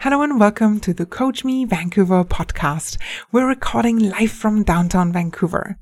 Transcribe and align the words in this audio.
Hello 0.00 0.22
and 0.22 0.38
welcome 0.38 0.78
to 0.78 0.94
the 0.94 1.04
Coach 1.04 1.44
Me 1.44 1.64
Vancouver 1.64 2.22
podcast. 2.22 2.98
We're 3.32 3.48
recording 3.48 3.98
live 3.98 4.30
from 4.30 4.62
downtown 4.62 5.12
Vancouver. 5.12 5.76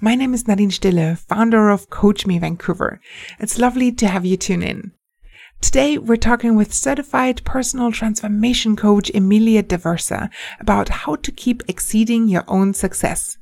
My 0.00 0.16
name 0.16 0.34
is 0.34 0.48
Nadine 0.48 0.72
Stille, 0.72 1.16
founder 1.16 1.68
of 1.70 1.88
Coach 1.88 2.26
Me 2.26 2.36
Vancouver. 2.40 3.00
It's 3.38 3.60
lovely 3.60 3.92
to 3.92 4.08
have 4.08 4.26
you 4.26 4.36
tune 4.36 4.64
in. 4.64 4.90
Today, 5.60 5.98
we're 5.98 6.16
talking 6.16 6.56
with 6.56 6.74
certified 6.74 7.44
personal 7.44 7.92
transformation 7.92 8.74
coach 8.74 9.08
Emilia 9.14 9.62
Diversa 9.62 10.30
about 10.58 10.88
how 10.88 11.14
to 11.14 11.30
keep 11.30 11.62
exceeding 11.68 12.26
your 12.26 12.42
own 12.48 12.74
success. 12.74 13.38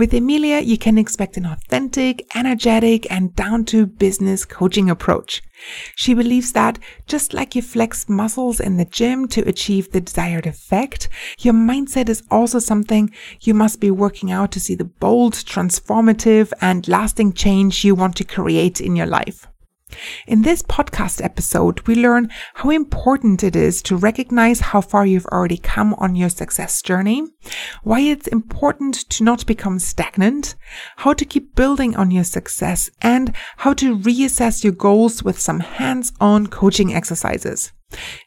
With 0.00 0.14
Emilia, 0.14 0.60
you 0.60 0.78
can 0.78 0.96
expect 0.96 1.36
an 1.36 1.44
authentic, 1.44 2.26
energetic, 2.34 3.06
and 3.12 3.36
down 3.36 3.66
to 3.66 3.84
business 3.84 4.46
coaching 4.46 4.88
approach. 4.88 5.42
She 5.94 6.14
believes 6.14 6.52
that 6.52 6.78
just 7.06 7.34
like 7.34 7.54
you 7.54 7.60
flex 7.60 8.08
muscles 8.08 8.60
in 8.60 8.78
the 8.78 8.86
gym 8.86 9.28
to 9.28 9.46
achieve 9.46 9.92
the 9.92 10.00
desired 10.00 10.46
effect, 10.46 11.10
your 11.40 11.52
mindset 11.52 12.08
is 12.08 12.22
also 12.30 12.58
something 12.58 13.12
you 13.42 13.52
must 13.52 13.78
be 13.78 13.90
working 13.90 14.32
out 14.32 14.52
to 14.52 14.60
see 14.60 14.74
the 14.74 14.86
bold, 14.86 15.34
transformative, 15.34 16.50
and 16.62 16.88
lasting 16.88 17.34
change 17.34 17.84
you 17.84 17.94
want 17.94 18.16
to 18.16 18.24
create 18.24 18.80
in 18.80 18.96
your 18.96 19.04
life. 19.04 19.49
In 20.26 20.42
this 20.42 20.62
podcast 20.62 21.22
episode, 21.24 21.86
we 21.86 21.94
learn 21.94 22.30
how 22.54 22.70
important 22.70 23.42
it 23.42 23.56
is 23.56 23.82
to 23.82 23.96
recognize 23.96 24.60
how 24.60 24.80
far 24.80 25.06
you've 25.06 25.26
already 25.26 25.58
come 25.58 25.94
on 25.94 26.14
your 26.14 26.28
success 26.28 26.82
journey, 26.82 27.24
why 27.82 28.00
it's 28.00 28.26
important 28.28 28.94
to 29.10 29.24
not 29.24 29.46
become 29.46 29.78
stagnant, 29.78 30.54
how 30.96 31.12
to 31.12 31.24
keep 31.24 31.54
building 31.54 31.96
on 31.96 32.10
your 32.10 32.24
success, 32.24 32.90
and 33.02 33.34
how 33.58 33.72
to 33.74 33.96
reassess 33.98 34.62
your 34.64 34.72
goals 34.72 35.22
with 35.22 35.38
some 35.38 35.60
hands-on 35.60 36.46
coaching 36.46 36.94
exercises. 36.94 37.72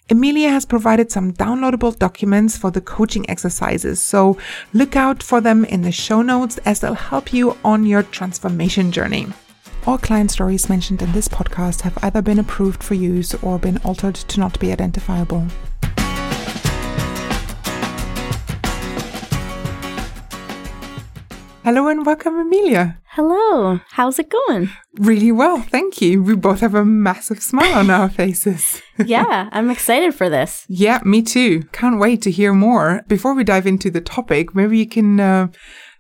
Emilia 0.09 0.50
has 0.50 0.66
provided 0.66 1.09
some 1.09 1.31
downloadable 1.33 1.98
documents 1.98 2.58
for 2.58 2.70
the 2.70 2.81
coaching 2.81 3.30
exercises, 3.30 4.02
so 4.02 4.38
look 4.73 4.95
out 4.95 5.23
for 5.23 5.39
them 5.39 5.64
in 5.66 5.83
the 5.83 5.92
show 5.92 6.22
notes 6.22 6.58
as 6.66 6.81
they'll 6.81 6.94
help 6.94 7.31
you 7.31 7.58
on 7.64 7.86
your 7.86 8.03
transformation 8.03 8.92
journey. 8.92 9.27
All 9.86 9.98
client 9.98 10.31
stories 10.31 10.70
mentioned 10.70 11.02
in 11.02 11.12
this 11.12 11.28
podcast 11.28 11.81
have 11.81 11.98
either 12.03 12.22
been 12.22 12.39
approved 12.39 12.81
for 12.81 12.94
use 12.94 13.34
or 13.44 13.59
been 13.59 13.78
altered 13.84 14.16
to 14.16 14.39
not 14.39 14.58
be 14.59 14.72
identifiable. 14.72 15.45
Hello 21.64 21.88
and 21.88 22.06
welcome, 22.06 22.38
Amelia. 22.38 23.00
Hello, 23.06 23.80
how's 23.92 24.20
it 24.20 24.30
going? 24.30 24.70
Really 24.95 25.31
well, 25.31 25.61
thank 25.61 26.02
you. 26.02 26.22
We 26.22 26.36
both 26.36 26.59
have 26.59 26.76
a 26.76 26.84
massive 26.84 27.42
smile 27.42 27.73
on 27.76 27.89
our 27.89 28.09
faces. 28.22 28.81
yeah, 29.06 29.48
I'm 29.52 29.70
excited 29.70 30.14
for 30.14 30.30
this. 30.30 30.66
Yeah, 30.67 31.00
me 31.06 31.22
too. 31.22 31.64
Can't 31.72 32.00
wait 32.00 32.22
to 32.23 32.31
hear 32.31 32.54
more. 32.54 33.04
Before 33.08 33.34
we 33.34 33.45
dive 33.45 33.66
into 33.66 33.89
the 33.89 34.02
topic, 34.02 34.54
maybe 34.54 34.78
you 34.78 34.88
can 34.88 35.20
uh, 35.22 35.48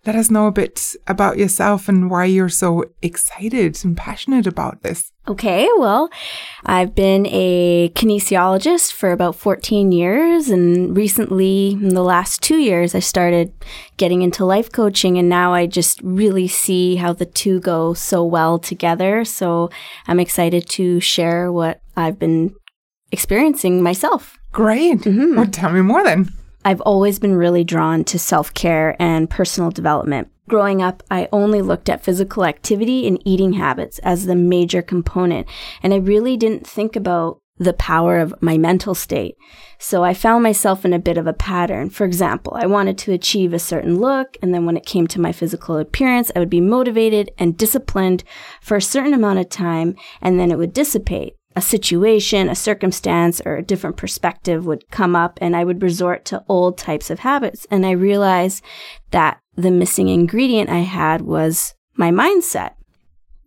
let 0.05 0.15
us 0.15 0.29
know 0.29 0.47
a 0.47 0.51
bit 0.51 0.95
about 1.07 1.37
yourself 1.37 1.87
and 1.87 2.09
why 2.09 2.25
you're 2.25 2.49
so 2.49 2.83
excited 3.01 3.79
and 3.83 3.95
passionate 3.95 4.45
about 4.45 4.81
this. 4.81 5.11
Okay, 5.25 5.69
well, 5.77 6.09
I've 6.65 6.93
been 6.93 7.25
a 7.27 7.89
kinesiologist 7.95 8.91
for 8.91 9.13
about 9.13 9.35
14 9.35 9.93
years, 9.93 10.49
and 10.49 10.97
recently, 10.97 11.71
in 11.71 11.93
the 11.93 12.03
last 12.03 12.41
two 12.41 12.57
years, 12.57 12.93
I 12.93 12.99
started 12.99 13.53
getting 13.95 14.21
into 14.21 14.43
life 14.43 14.69
coaching, 14.69 15.17
and 15.17 15.29
now 15.29 15.53
I 15.53 15.65
just 15.65 16.01
really 16.03 16.49
see 16.49 16.97
how 16.97 17.13
the 17.13 17.25
two 17.25 17.61
go 17.61 17.93
so 17.93 18.25
well 18.25 18.59
together. 18.59 19.23
So 19.23 19.69
I'm 20.07 20.19
excited 20.19 20.67
to 20.71 20.99
share 20.99 21.49
what 21.49 21.79
I've 21.95 22.19
been 22.19 22.53
experiencing 23.13 23.81
myself. 23.81 24.37
Great. 24.51 24.99
Mm-hmm. 24.99 25.37
Well, 25.37 25.47
tell 25.47 25.71
me 25.71 25.81
more 25.81 26.03
then. 26.03 26.33
I've 26.65 26.81
always 26.81 27.19
been 27.19 27.35
really 27.35 27.63
drawn 27.63 28.03
to 28.05 28.19
self 28.19 28.53
care 28.53 28.95
and 28.99 29.29
personal 29.29 29.71
development. 29.71 30.29
Growing 30.49 30.81
up, 30.81 31.03
I 31.09 31.29
only 31.31 31.61
looked 31.61 31.89
at 31.89 32.03
physical 32.03 32.45
activity 32.45 33.07
and 33.07 33.21
eating 33.25 33.53
habits 33.53 33.99
as 33.99 34.25
the 34.25 34.35
major 34.35 34.81
component, 34.81 35.47
and 35.81 35.93
I 35.93 35.97
really 35.97 36.37
didn't 36.37 36.67
think 36.67 36.95
about 36.95 37.39
the 37.57 37.73
power 37.73 38.19
of 38.19 38.33
my 38.41 38.57
mental 38.57 38.95
state. 38.95 39.35
So 39.77 40.03
I 40.03 40.13
found 40.13 40.43
myself 40.43 40.85
in 40.85 40.93
a 40.93 40.99
bit 40.99 41.17
of 41.17 41.27
a 41.27 41.33
pattern. 41.33 41.89
For 41.89 42.03
example, 42.03 42.53
I 42.55 42.65
wanted 42.65 42.97
to 42.99 43.13
achieve 43.13 43.53
a 43.53 43.59
certain 43.59 43.99
look, 43.99 44.37
and 44.41 44.53
then 44.53 44.65
when 44.65 44.75
it 44.75 44.85
came 44.85 45.07
to 45.07 45.21
my 45.21 45.31
physical 45.31 45.77
appearance, 45.77 46.31
I 46.35 46.39
would 46.39 46.49
be 46.49 46.61
motivated 46.61 47.31
and 47.37 47.57
disciplined 47.57 48.23
for 48.61 48.77
a 48.77 48.81
certain 48.81 49.13
amount 49.13 49.39
of 49.39 49.49
time, 49.49 49.95
and 50.21 50.39
then 50.39 50.51
it 50.51 50.57
would 50.57 50.73
dissipate 50.73 51.35
a 51.55 51.61
situation, 51.61 52.49
a 52.49 52.55
circumstance, 52.55 53.41
or 53.45 53.55
a 53.55 53.63
different 53.63 53.97
perspective 53.97 54.65
would 54.65 54.89
come 54.89 55.15
up 55.15 55.37
and 55.41 55.55
I 55.55 55.63
would 55.63 55.81
resort 55.81 56.25
to 56.25 56.43
old 56.47 56.77
types 56.77 57.09
of 57.09 57.19
habits. 57.19 57.67
And 57.69 57.85
I 57.85 57.91
realized 57.91 58.63
that 59.11 59.39
the 59.55 59.71
missing 59.71 60.09
ingredient 60.09 60.69
I 60.69 60.79
had 60.79 61.21
was 61.21 61.75
my 61.95 62.11
mindset. 62.11 62.73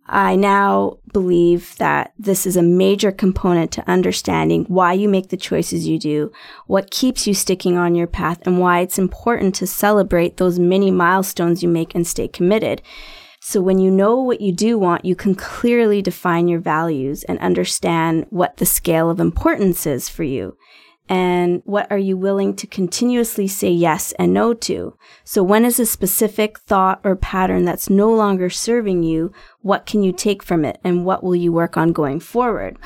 I 0.09 0.37
now 0.37 0.99
believe 1.11 1.75
that 1.77 2.13
this 2.17 2.45
is 2.45 2.55
a 2.55 2.61
major 2.61 3.11
component 3.11 3.71
to 3.73 3.89
understanding 3.89 4.63
why 4.69 4.93
you 4.93 5.09
make 5.09 5.29
the 5.29 5.37
choices 5.37 5.85
you 5.85 5.99
do, 5.99 6.31
what 6.65 6.91
keeps 6.91 7.27
you 7.27 7.33
sticking 7.33 7.77
on 7.77 7.93
your 7.93 8.07
path, 8.07 8.39
and 8.45 8.59
why 8.59 8.79
it's 8.79 8.97
important 8.97 9.53
to 9.55 9.67
celebrate 9.67 10.37
those 10.37 10.59
many 10.59 10.91
milestones 10.91 11.61
you 11.61 11.67
make 11.67 11.93
and 11.93 12.07
stay 12.07 12.29
committed. 12.29 12.81
So 13.49 13.61
when 13.61 13.79
you 13.79 13.89
know 13.89 14.19
what 14.19 14.41
you 14.41 14.51
do 14.51 14.77
want, 14.77 15.05
you 15.05 15.15
can 15.15 15.33
clearly 15.33 16.01
define 16.01 16.49
your 16.49 16.59
values 16.59 17.23
and 17.23 17.39
understand 17.39 18.25
what 18.29 18.57
the 18.57 18.65
scale 18.65 19.09
of 19.09 19.21
importance 19.21 19.87
is 19.87 20.09
for 20.09 20.23
you. 20.23 20.57
And 21.07 21.61
what 21.63 21.89
are 21.89 21.97
you 21.97 22.17
willing 22.17 22.57
to 22.57 22.67
continuously 22.67 23.47
say 23.47 23.71
yes 23.71 24.11
and 24.19 24.33
no 24.33 24.53
to? 24.53 24.97
So 25.23 25.43
when 25.43 25.63
is 25.63 25.79
a 25.79 25.85
specific 25.85 26.59
thought 26.59 26.99
or 27.05 27.15
pattern 27.15 27.63
that's 27.63 27.89
no 27.89 28.13
longer 28.13 28.49
serving 28.49 29.03
you? 29.03 29.31
What 29.61 29.85
can 29.85 30.03
you 30.03 30.11
take 30.11 30.43
from 30.43 30.65
it? 30.65 30.77
And 30.83 31.05
what 31.05 31.23
will 31.23 31.33
you 31.33 31.53
work 31.53 31.77
on 31.77 31.93
going 31.93 32.19
forward? 32.19 32.77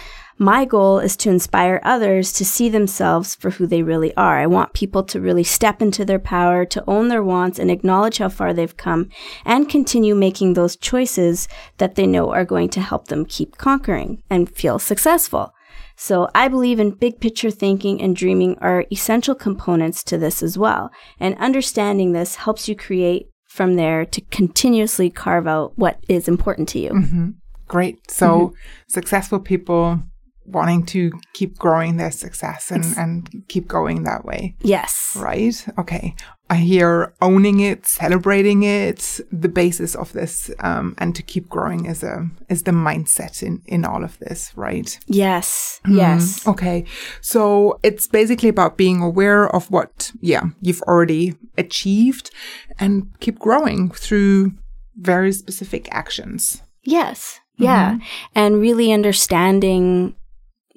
My 0.41 0.66
goal 0.66 0.97
is 0.97 1.16
to 1.18 1.29
inspire 1.29 1.79
others 1.84 2.31
to 2.31 2.44
see 2.44 2.68
themselves 2.68 3.35
for 3.35 3.52
who 3.52 3.68
they 3.68 3.84
really 3.84 4.12
are. 4.16 4.40
I 4.40 4.47
want 4.47 4.74
people 4.74 5.03
to 5.03 5.22
really 5.22 5.44
step 5.44 5.84
into 5.84 6.03
their 6.03 6.18
power, 6.18 6.66
to 6.66 6.84
own 6.88 7.09
their 7.09 7.22
wants 7.22 7.59
and 7.59 7.69
acknowledge 7.69 8.18
how 8.18 8.29
far 8.29 8.51
they've 8.51 8.75
come 8.75 9.09
and 9.46 9.69
continue 9.69 10.16
making 10.16 10.53
those 10.53 10.75
choices 10.75 11.47
that 11.78 11.94
they 11.94 12.07
know 12.07 12.31
are 12.31 12.44
going 12.44 12.69
to 12.69 12.81
help 12.81 13.09
them 13.09 13.24
keep 13.24 13.57
conquering 13.57 14.24
and 14.31 14.50
feel 14.50 14.80
successful. 14.80 15.53
So 15.96 16.28
I 16.34 16.47
believe 16.47 16.80
in 16.80 16.90
big 16.90 17.19
picture 17.19 17.51
thinking 17.51 18.01
and 18.01 18.16
dreaming 18.16 18.57
are 18.62 18.85
essential 18.91 19.35
components 19.35 20.03
to 20.06 20.18
this 20.18 20.41
as 20.41 20.57
well. 20.57 20.90
And 21.19 21.38
understanding 21.38 22.13
this 22.13 22.38
helps 22.38 22.68
you 22.68 22.75
create 22.75 23.28
from 23.47 23.75
there 23.75 24.06
to 24.06 24.22
continuously 24.31 25.12
carve 25.12 25.46
out 25.46 25.78
what 25.78 26.03
is 26.09 26.28
important 26.28 26.68
to 26.69 26.80
you. 26.80 26.90
Mm-hmm. 26.90 27.30
Great. 27.68 28.09
So 28.09 28.28
mm-hmm. 28.28 28.56
successful 28.88 29.40
people 29.40 30.01
wanting 30.46 30.85
to 30.85 31.12
keep 31.34 31.57
growing 31.57 31.97
their 31.97 32.12
success 32.12 32.72
and, 32.72 32.85
and 32.97 33.44
keep 33.47 33.68
going 33.68 34.03
that 34.03 34.25
way. 34.25 34.56
Yes. 34.62 35.16
Right? 35.19 35.66
Okay. 35.78 36.16
I 36.50 36.56
hear 36.56 37.13
owning 37.22 37.62
it, 37.62 37.85
celebrating 37.85 38.63
it, 38.63 39.22
the 39.31 39.47
basis 39.47 39.96
of 39.96 40.12
this, 40.12 40.51
um, 40.59 40.96
and 40.97 41.16
to 41.16 41.24
keep 41.24 41.47
growing 41.47 41.85
is 41.85 42.03
a 42.03 42.30
is 42.50 42.63
the 42.63 42.72
mindset 42.72 43.41
in 43.41 43.62
in 43.68 43.85
all 43.85 44.03
of 44.03 44.19
this, 44.19 44.51
right? 44.57 45.00
Yes. 45.07 45.80
Mm. 45.85 45.96
Yes. 45.96 46.46
Okay. 46.46 46.84
So 47.22 47.80
it's 47.84 48.07
basically 48.07 48.50
about 48.50 48.78
being 48.78 49.01
aware 49.01 49.47
of 49.56 49.72
what, 49.72 50.12
yeah, 50.19 50.44
you've 50.62 50.81
already 50.81 51.35
achieved 51.57 52.31
and 52.80 53.07
keep 53.22 53.40
growing 53.40 53.90
through 53.91 54.51
very 54.98 55.31
specific 55.31 55.88
actions. 55.92 56.62
Yes. 56.83 57.39
Yeah. 57.57 57.94
Mm-hmm. 57.94 58.06
And 58.36 58.62
really 58.62 58.92
understanding 58.92 60.15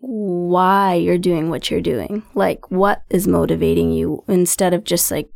why 0.07 0.95
you're 0.95 1.17
doing 1.17 1.49
what 1.49 1.71
you're 1.71 1.81
doing. 1.81 2.23
Like, 2.35 2.71
what 2.71 3.03
is 3.09 3.27
motivating 3.27 3.91
you 3.91 4.23
instead 4.29 4.75
of 4.75 4.85
just 4.85 5.11
like 5.11 5.31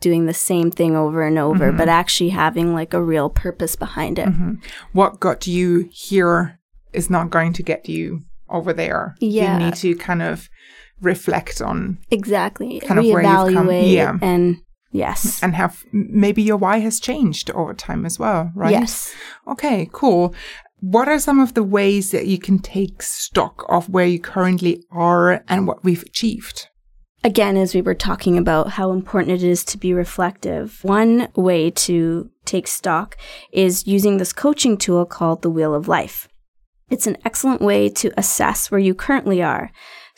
doing 0.00 0.24
the 0.24 0.32
same 0.32 0.70
thing 0.70 0.96
over 0.96 1.22
and 1.22 1.38
over, 1.38 1.68
mm-hmm. 1.68 1.76
but 1.76 1.88
actually 1.88 2.30
having 2.30 2.72
like 2.72 2.94
a 2.94 3.02
real 3.02 3.28
purpose 3.28 3.76
behind 3.76 4.18
it. 4.18 4.28
Mm-hmm. 4.28 4.54
What 4.92 5.20
got 5.20 5.46
you 5.46 5.90
here 5.92 6.58
is 6.94 7.10
not 7.10 7.28
going 7.28 7.52
to 7.52 7.62
get 7.62 7.90
you 7.90 8.22
over 8.48 8.72
there. 8.72 9.16
Yeah. 9.20 9.58
You 9.58 9.66
need 9.66 9.74
to 9.76 9.94
kind 9.96 10.22
of 10.22 10.48
reflect 11.02 11.60
on 11.60 11.98
exactly 12.10 12.80
kind 12.80 12.98
of 12.98 13.04
where 13.04 13.22
you've 13.22 13.54
come. 13.54 13.70
Yeah. 13.70 14.16
And 14.22 14.62
yes. 14.92 15.42
And 15.42 15.54
have 15.54 15.84
maybe 15.92 16.40
your 16.40 16.56
why 16.56 16.78
has 16.78 17.00
changed 17.00 17.50
over 17.50 17.74
time 17.74 18.06
as 18.06 18.18
well, 18.18 18.50
right? 18.54 18.72
Yes. 18.72 19.14
Okay, 19.46 19.90
cool. 19.92 20.34
What 20.80 21.08
are 21.08 21.18
some 21.18 21.40
of 21.40 21.54
the 21.54 21.62
ways 21.62 22.10
that 22.10 22.26
you 22.26 22.38
can 22.38 22.58
take 22.58 23.02
stock 23.02 23.64
of 23.68 23.88
where 23.88 24.06
you 24.06 24.18
currently 24.18 24.84
are 24.90 25.44
and 25.48 25.66
what 25.66 25.84
we've 25.84 26.02
achieved? 26.02 26.68
again, 27.22 27.56
as 27.56 27.74
we 27.74 27.82
were 27.82 27.94
talking 27.94 28.38
about 28.38 28.70
how 28.70 28.92
important 28.92 29.42
it 29.42 29.42
is 29.42 29.64
to 29.64 29.78
be 29.78 29.92
reflective, 29.92 30.82
one 30.82 31.28
way 31.34 31.70
to 31.70 32.30
take 32.44 32.66
stock 32.66 33.16
is 33.52 33.86
using 33.86 34.16
this 34.16 34.32
coaching 34.32 34.76
tool 34.76 35.04
called 35.04 35.42
the 35.42 35.50
Wheel 35.50 35.74
of 35.74 35.88
Life. 35.88 36.28
It's 36.88 37.06
an 37.06 37.18
excellent 37.24 37.60
way 37.60 37.88
to 37.88 38.12
assess 38.16 38.70
where 38.70 38.80
you 38.80 38.94
currently 38.94 39.42
are. 39.42 39.70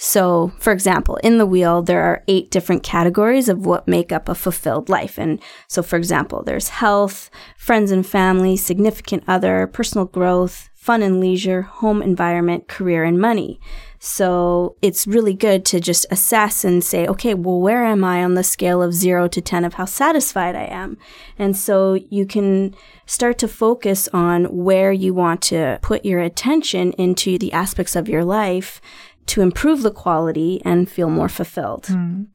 So, 0.05 0.51
for 0.59 0.73
example, 0.73 1.15
in 1.23 1.39
the 1.39 1.47
wheel, 1.47 1.81
there 1.81 2.03
are 2.03 2.25
eight 2.27 2.51
different 2.51 2.83
categories 2.83 3.49
of 3.49 3.65
what 3.65 3.87
make 3.87 4.11
up 4.11 4.29
a 4.29 4.35
fulfilled 4.35 4.89
life. 4.89 5.17
And 5.17 5.41
so, 5.69 5.81
for 5.81 5.97
example, 5.97 6.43
there's 6.43 6.71
health, 6.71 7.31
friends 7.57 7.93
and 7.93 8.05
family, 8.05 8.57
significant 8.57 9.23
other, 9.29 9.69
personal 9.69 10.07
growth, 10.07 10.71
fun 10.75 11.03
and 11.03 11.21
leisure, 11.21 11.63
home 11.63 12.03
environment, 12.03 12.67
career, 12.67 13.05
and 13.05 13.21
money. 13.21 13.61
So 14.01 14.75
it's 14.83 15.07
really 15.07 15.35
good 15.35 15.65
to 15.67 15.79
just 15.79 16.07
assess 16.11 16.65
and 16.65 16.83
say, 16.83 17.07
okay, 17.07 17.35
well, 17.35 17.61
where 17.61 17.85
am 17.85 18.03
I 18.03 18.25
on 18.25 18.35
the 18.35 18.43
scale 18.43 18.83
of 18.83 18.93
zero 18.93 19.29
to 19.29 19.41
10 19.41 19.65
of 19.65 19.75
how 19.75 19.85
satisfied 19.85 20.57
I 20.57 20.65
am? 20.65 20.99
And 21.39 21.57
so 21.57 21.95
you 22.11 22.27
can 22.27 22.75
start 23.07 23.39
to 23.39 23.47
focus 23.47 24.09
on 24.13 24.47
where 24.47 24.91
you 24.91 25.15
want 25.15 25.41
to 25.43 25.79
put 25.83 26.05
your 26.05 26.19
attention 26.19 26.91
into 26.95 27.39
the 27.39 27.53
aspects 27.53 27.95
of 27.95 28.09
your 28.09 28.25
life 28.25 28.81
to 29.27 29.41
improve 29.41 29.83
the 29.83 29.91
quality 29.91 30.61
and 30.65 30.89
feel 30.91 31.09
more 31.11 31.29
fulfilled. 31.29 31.85
Mm. 31.85 32.27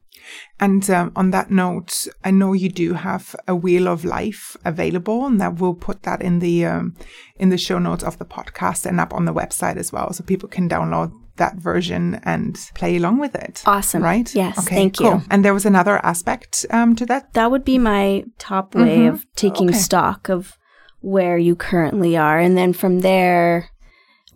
And 0.60 0.90
um, 0.90 1.12
on 1.16 1.30
that 1.30 1.50
note, 1.50 2.06
I 2.24 2.30
know 2.30 2.52
you 2.52 2.68
do 2.68 2.94
have 2.94 3.34
a 3.46 3.54
wheel 3.54 3.88
of 3.88 4.04
life 4.04 4.56
available, 4.64 5.24
and 5.26 5.40
that 5.40 5.58
we'll 5.58 5.74
put 5.74 6.02
that 6.02 6.20
in 6.20 6.40
the 6.40 6.66
um, 6.66 6.94
in 7.36 7.48
the 7.50 7.56
show 7.56 7.78
notes 7.78 8.04
of 8.04 8.18
the 8.18 8.24
podcast 8.26 8.84
and 8.84 9.00
up 9.00 9.14
on 9.14 9.24
the 9.24 9.32
website 9.32 9.76
as 9.76 9.92
well, 9.92 10.12
so 10.12 10.22
people 10.24 10.48
can 10.48 10.68
download 10.68 11.12
that 11.36 11.54
version 11.56 12.20
and 12.24 12.58
play 12.74 12.96
along 12.96 13.18
with 13.20 13.34
it. 13.36 13.62
Awesome. 13.64 14.02
Right? 14.02 14.34
Yes. 14.34 14.58
Okay, 14.58 14.74
thank 14.74 14.98
cool. 14.98 15.06
you. 15.06 15.22
And 15.30 15.44
there 15.44 15.54
was 15.54 15.64
another 15.64 16.04
aspect 16.04 16.66
um, 16.70 16.96
to 16.96 17.06
that. 17.06 17.32
That 17.34 17.50
would 17.50 17.64
be 17.64 17.78
my 17.78 18.24
top 18.38 18.74
way 18.74 18.98
Mhm. 18.98 19.12
of 19.12 19.24
taking 19.36 19.68
Okay. 19.68 19.78
stock 19.78 20.28
of 20.28 20.58
where 21.00 21.38
you 21.38 21.54
currently 21.54 22.16
are. 22.16 22.38
And 22.40 22.56
then 22.58 22.72
from 22.72 23.00
there, 23.00 23.70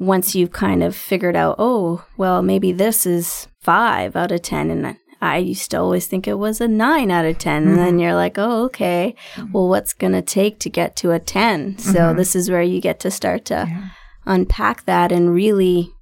once 0.03 0.35
you've 0.35 0.53
kind 0.53 0.83
of 0.83 0.97
figured 0.97 1.37
out, 1.37 1.57
oh, 1.59 2.05
well, 2.17 2.43
maybe 2.43 2.73
this 2.73 3.07
is 3.07 3.47
five 3.61 4.17
out 4.17 4.33
of 4.33 4.43
10. 4.43 4.71
And 4.71 4.97
I 5.21 5.37
used 5.39 5.71
to 5.71 5.79
always 5.79 6.07
think 6.07 6.27
it 6.27 6.35
was 6.35 6.61
a 6.61 6.69
nine 6.69 7.11
out 7.11 7.25
of 7.25 7.39
10. 7.39 7.69
And 7.69 7.79
then 7.79 7.91
mm-hmm. 7.91 7.99
you're 8.01 8.15
like, 8.15 8.37
oh, 8.39 8.65
okay. 8.65 9.15
Mm-hmm. 9.35 9.53
Well, 9.53 9.69
what's 9.69 9.93
going 9.93 10.13
to 10.15 10.23
take 10.23 10.59
to 10.61 10.71
get 10.71 10.97
to 10.97 11.13
a 11.13 11.21
10? 11.21 11.79
So 11.79 11.93
mm-hmm. 11.93 12.19
this 12.19 12.35
is 12.35 12.51
where 12.51 12.63
you 12.63 12.81
get 12.81 13.01
to 13.01 13.11
start 13.11 13.45
to 13.47 13.67
Yeah. 13.69 13.89
unpack 14.27 14.85
that 14.87 15.13
and 15.13 15.33
really 15.33 15.93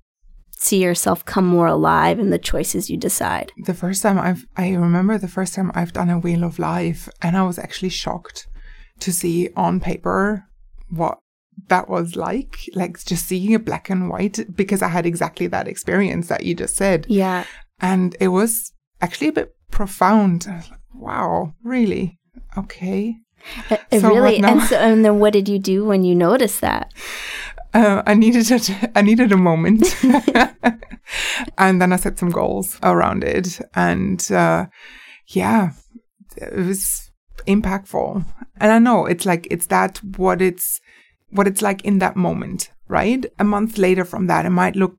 see 0.57 0.83
yourself 0.83 1.25
come 1.25 1.47
more 1.47 1.67
alive 1.67 2.19
in 2.19 2.31
the 2.31 2.39
choices 2.39 2.91
you 2.91 2.97
decide. 2.97 3.53
The 3.65 3.75
first 3.75 4.03
time 4.03 4.19
I've, 4.19 4.45
I 4.57 4.73
remember 4.73 5.17
the 5.19 5.29
first 5.29 5.55
time 5.55 5.71
I've 5.75 5.93
done 5.93 6.11
a 6.11 6.19
wheel 6.19 6.45
of 6.45 6.59
life, 6.59 7.09
and 7.23 7.35
I 7.37 7.43
was 7.43 7.59
actually 7.59 7.89
shocked 7.89 8.47
to 9.01 9.11
see 9.11 9.49
on 9.57 9.81
paper 9.81 10.45
what 10.91 11.19
that 11.69 11.89
was 11.89 12.17
like, 12.17 12.69
like 12.75 13.03
just 13.05 13.27
seeing 13.27 13.53
it 13.53 13.65
black 13.65 13.91
and 13.91 14.09
white, 14.09 14.41
because 14.55 14.83
I 14.83 14.89
had 14.89 15.07
exactly 15.07 15.47
that 15.49 15.69
experience 15.69 16.29
that 16.29 16.45
you 16.45 16.55
just 16.55 16.77
said. 16.77 17.07
Yeah. 17.09 17.45
And 17.81 18.17
it 18.21 18.29
was 18.29 18.73
actually 19.01 19.29
a 19.29 19.33
bit 19.33 19.55
profound. 19.71 20.47
I 20.49 20.57
was 20.57 20.71
like, 20.71 20.81
wow, 20.95 21.55
really? 21.63 22.19
Okay. 22.57 23.17
It, 23.71 23.81
it 23.91 24.01
So 24.01 24.09
really, 24.09 24.39
and 24.43 24.63
so, 24.63 24.77
and 24.77 25.05
then 25.05 25.19
what 25.19 25.33
did 25.33 25.49
you 25.49 25.59
do 25.59 25.85
when 25.85 26.05
you 26.05 26.15
noticed 26.15 26.61
that? 26.61 26.93
Uh, 27.73 28.03
I 28.07 28.15
needed 28.15 28.51
a, 28.51 28.91
I 28.99 29.03
needed 29.03 29.33
a 29.33 29.37
moment, 29.37 29.97
and 31.59 31.81
then 31.81 31.93
I 31.93 31.97
set 31.97 32.19
some 32.19 32.31
goals 32.31 32.79
around 32.83 33.25
it, 33.25 33.61
and 33.75 34.31
uh, 34.31 34.67
yeah, 35.29 35.73
it 36.37 36.55
was 36.55 37.11
impactful. 37.47 38.25
And 38.59 38.73
I 38.73 38.79
know 38.79 39.07
it's 39.07 39.25
like 39.25 39.47
it's 39.51 39.67
that 39.67 39.99
what 40.17 40.43
it's 40.43 40.81
what 41.31 41.47
it's 41.47 41.63
like 41.63 41.85
in 41.85 41.99
that 42.01 42.17
moment, 42.17 42.71
right? 42.89 43.25
A 43.39 43.45
month 43.45 43.79
later 43.79 44.05
from 44.05 44.27
that, 44.27 44.47
it 44.47 44.51
might 44.51 44.77
look 44.77 44.97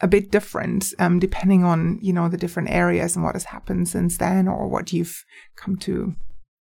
a 0.00 0.06
bit 0.08 0.30
different, 0.30 0.94
um, 0.98 1.18
depending 1.18 1.64
on 1.64 1.98
you 2.02 2.12
know 2.12 2.28
the 2.28 2.36
different 2.36 2.70
areas 2.70 3.16
and 3.16 3.24
what 3.24 3.34
has 3.34 3.44
happened 3.44 3.88
since 3.88 4.18
then, 4.18 4.46
or 4.48 4.68
what 4.68 4.92
you've 4.92 5.24
come 5.56 5.76
to 5.76 6.14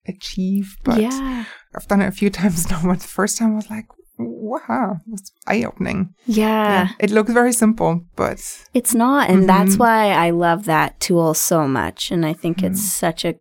achieve. 0.08 0.76
But 0.84 1.02
yeah. 1.02 1.46
I've 1.76 1.88
done 1.88 2.02
it 2.02 2.08
a 2.08 2.12
few 2.12 2.30
times 2.40 2.70
now. 2.70 2.82
But 2.84 3.00
the 3.02 3.08
first 3.08 3.38
time 3.38 3.54
I 3.54 3.56
was 3.56 3.70
like, 3.70 3.86
wow, 4.18 4.98
it's 5.14 5.32
eye 5.46 5.64
opening. 5.64 6.14
Yeah. 6.26 6.90
It 7.00 7.12
looks 7.12 7.32
very 7.32 7.54
simple, 7.54 8.02
but 8.16 8.40
It's 8.74 8.96
not. 8.96 9.30
And 9.30 9.48
that's 9.48 9.76
Mhm. 9.76 9.80
why 9.80 10.12
I 10.12 10.32
love 10.32 10.66
that 10.66 11.00
tool 11.00 11.34
so 11.34 11.68
much. 11.68 12.10
And 12.12 12.26
I 12.26 12.34
think 12.34 12.64
it's 12.64 12.80
Mm-hmm. 12.80 13.06
such 13.06 13.26
a 13.26 13.36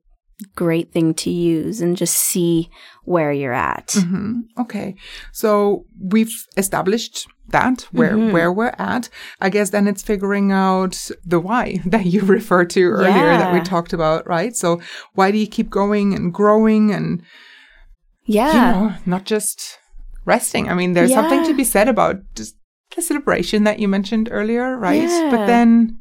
great 0.55 0.93
thing 0.93 1.15
to 1.15 1.31
use 1.31 1.81
and 1.81 1.97
just 1.97 2.15
see 2.17 2.69
where 3.05 3.33
you're 3.33 3.55
at. 3.55 3.89
Mhm. 3.89 4.43
okay. 4.59 4.95
So 5.33 5.85
we've 5.99 6.33
established 6.57 7.27
that 7.49 7.87
where 7.93 8.15
Mhm. 8.17 8.33
where 8.33 8.53
we're 8.53 8.75
at. 8.79 9.09
I 9.41 9.49
guess 9.51 9.71
then 9.71 9.87
it's 9.87 10.03
figuring 10.03 10.53
out 10.53 11.11
the 11.25 11.41
why 11.41 11.79
that 11.87 12.07
you 12.07 12.21
referred 12.23 12.69
to 12.71 12.83
earlier 12.83 13.39
that 13.39 13.53
we 13.55 13.61
talked 13.61 13.93
about, 13.93 14.27
right? 14.27 14.55
So 14.55 14.81
why 15.15 15.31
do 15.31 15.39
you 15.39 15.47
keep 15.47 15.71
going 15.71 16.13
and 16.13 16.35
growing 16.35 16.91
and 16.91 17.23
Yeah. 18.27 18.53
you 18.53 18.61
know 18.91 18.95
not 19.07 19.25
just 19.25 19.79
resting? 20.27 20.69
I 20.69 20.75
mean, 20.75 20.93
there's 20.93 21.15
something 21.15 21.45
to 21.47 21.55
be 21.55 21.65
said 21.65 21.89
about 21.89 22.17
just 22.35 22.57
the 22.95 23.01
celebration 23.03 23.65
that 23.65 23.79
you 23.79 23.89
mentioned 23.89 24.29
earlier, 24.33 24.77
right? 24.77 25.09
But 25.31 25.47
then 25.47 25.99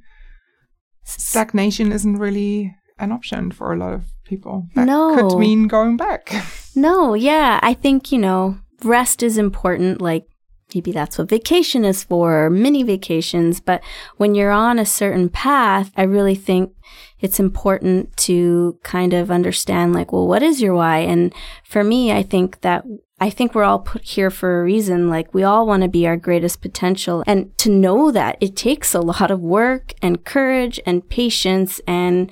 stagnation 1.04 1.92
isn't 1.92 2.18
really 2.18 2.76
an 2.98 3.12
option 3.12 3.52
for 3.52 3.72
a 3.72 3.78
lot 3.78 3.94
of 3.94 4.06
people. 4.26 4.68
That 4.76 4.86
No. 4.88 5.16
could 5.30 5.40
mean 5.40 5.68
going 5.68 5.98
back. 5.98 6.34
No, 6.78 7.14
yeah. 7.14 7.62
I 7.64 7.74
think, 7.74 8.12
you 8.12 8.18
know, 8.18 8.58
rest 8.84 9.24
is 9.24 9.38
important. 9.38 10.02
Like 10.02 10.28
maybe 10.74 10.92
that's 10.92 11.18
what 11.18 11.30
vacation 11.30 11.86
is 11.86 12.04
for, 12.04 12.44
or 12.46 12.50
mini 12.50 12.84
vacations. 12.84 13.62
But 13.62 13.82
when 14.18 14.36
you're 14.36 14.52
on 14.52 14.78
a 14.78 14.86
certain 14.86 15.30
path, 15.30 15.92
I 15.96 16.04
really 16.04 16.36
think 16.36 16.74
it's 17.22 17.40
important 17.40 18.18
to 18.28 18.78
kind 18.84 19.14
of 19.14 19.32
understand, 19.32 19.94
like, 19.94 20.12
well, 20.12 20.28
what 20.28 20.44
is 20.44 20.62
your 20.62 20.74
why? 20.74 20.98
And 20.98 21.34
for 21.64 21.82
me, 21.82 22.12
I 22.12 22.24
think 22.24 22.60
that 22.60 22.84
I 23.20 23.30
think 23.30 23.56
we're 23.56 23.64
all 23.64 23.80
put 23.80 24.04
here 24.04 24.30
for 24.30 24.60
a 24.60 24.64
reason. 24.64 25.10
Like, 25.10 25.34
we 25.34 25.44
all 25.44 25.66
want 25.66 25.84
to 25.84 25.90
be 25.90 26.06
our 26.06 26.18
greatest 26.18 26.62
potential. 26.62 27.24
And 27.26 27.58
to 27.60 27.70
know 27.70 28.12
that 28.12 28.38
it 28.42 28.58
takes 28.58 28.94
a 28.94 29.00
lot 29.00 29.32
of 29.32 29.40
work 29.40 29.94
and 30.02 30.26
courage 30.26 30.80
and 30.86 31.08
patience 31.08 31.80
and 31.88 32.30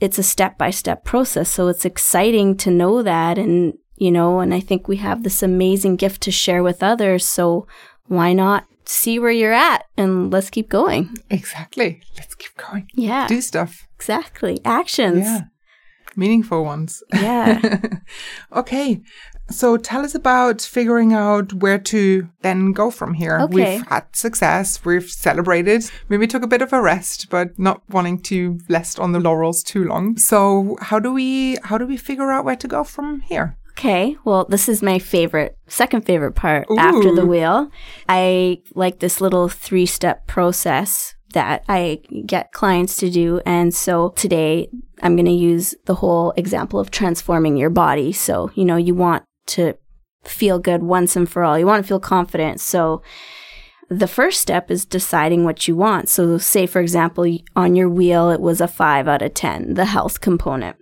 it's 0.00 0.18
a 0.18 0.22
step 0.22 0.58
by 0.58 0.70
step 0.70 1.04
process. 1.04 1.50
So 1.50 1.68
it's 1.68 1.84
exciting 1.86 2.56
to 2.58 2.70
know 2.70 3.02
that. 3.02 3.38
And, 3.38 3.74
you 3.96 4.10
know, 4.10 4.40
and 4.40 4.52
I 4.52 4.60
think 4.60 4.86
we 4.86 4.98
have 4.98 5.22
this 5.22 5.42
amazing 5.42 5.96
gift 5.96 6.20
to 6.22 6.30
share 6.30 6.62
with 6.62 6.82
others. 6.82 7.26
So 7.26 7.66
why 8.06 8.32
not 8.34 8.64
see 8.84 9.18
where 9.18 9.30
you're 9.30 9.52
at 9.52 9.84
and 9.96 10.30
let's 10.30 10.50
keep 10.50 10.68
going? 10.68 11.16
exactly. 11.30 12.02
Let's 12.18 12.34
keep 12.34 12.54
going. 12.56 12.86
Yeah, 12.94 13.26
Do 13.28 13.40
stuff. 13.40 13.86
exactly. 13.96 14.60
Actions. 14.64 15.24
Yeah. 15.24 15.40
Meaningful 16.16 16.64
ones. 16.64 17.02
Yeah. 17.14 17.78
okay. 18.54 19.00
So 19.50 19.76
tell 19.76 20.04
us 20.04 20.14
about 20.14 20.60
figuring 20.60 21.12
out 21.12 21.52
where 21.52 21.78
to 21.78 22.28
then 22.42 22.72
go 22.72 22.90
from 22.90 23.14
here. 23.14 23.38
Okay. 23.40 23.76
We've 23.76 23.86
had 23.88 24.04
success. 24.14 24.84
We've 24.84 25.10
celebrated. 25.10 25.90
Maybe 26.08 26.26
took 26.26 26.42
a 26.42 26.48
bit 26.48 26.62
of 26.62 26.72
a 26.72 26.82
rest, 26.82 27.30
but 27.30 27.58
not 27.58 27.82
wanting 27.88 28.20
to 28.22 28.58
rest 28.68 28.98
on 29.00 29.12
the 29.12 29.20
laurels 29.20 29.62
too 29.62 29.84
long. 29.84 30.18
So 30.18 30.76
how 30.80 30.98
do 30.98 31.12
we, 31.12 31.56
how 31.64 31.78
do 31.78 31.86
we 31.86 31.96
figure 31.96 32.30
out 32.30 32.44
where 32.44 32.56
to 32.56 32.68
go 32.68 32.84
from 32.84 33.20
here? 33.20 33.56
Okay, 33.70 34.16
well, 34.24 34.44
this 34.44 34.68
is 34.68 34.82
my 34.82 34.98
favorite, 34.98 35.56
second 35.68 36.04
favorite 36.04 36.32
part 36.32 36.66
after 36.76 37.14
the 37.14 37.24
wheel. 37.24 37.70
I 38.08 38.62
like 38.74 38.98
this 38.98 39.20
little 39.20 39.48
three 39.48 39.86
step 39.86 40.26
process 40.26 41.14
that 41.32 41.64
I 41.68 42.00
get 42.26 42.52
clients 42.52 42.96
to 42.96 43.08
do. 43.10 43.40
And 43.46 43.72
so 43.72 44.10
today 44.16 44.68
I'm 45.02 45.14
going 45.14 45.26
to 45.26 45.30
use 45.30 45.76
the 45.84 45.94
whole 45.94 46.32
example 46.36 46.80
of 46.80 46.90
transforming 46.90 47.56
your 47.56 47.70
body. 47.70 48.12
So, 48.12 48.50
you 48.54 48.64
know, 48.64 48.76
you 48.76 48.96
want 48.96 49.24
to 49.48 49.74
feel 50.24 50.58
good 50.58 50.82
once 50.82 51.16
and 51.16 51.28
for 51.28 51.44
all, 51.44 51.58
you 51.58 51.66
want 51.66 51.84
to 51.84 51.88
feel 51.88 52.00
confident. 52.00 52.60
So, 52.60 53.02
the 53.90 54.08
first 54.08 54.42
step 54.42 54.70
is 54.70 54.84
deciding 54.84 55.44
what 55.44 55.66
you 55.66 55.74
want. 55.74 56.10
So, 56.10 56.36
say, 56.36 56.66
for 56.66 56.80
example, 56.80 57.38
on 57.56 57.74
your 57.74 57.88
wheel, 57.88 58.30
it 58.30 58.40
was 58.40 58.60
a 58.60 58.68
five 58.68 59.08
out 59.08 59.22
of 59.22 59.32
10, 59.32 59.74
the 59.74 59.86
health 59.86 60.20
component 60.20 60.76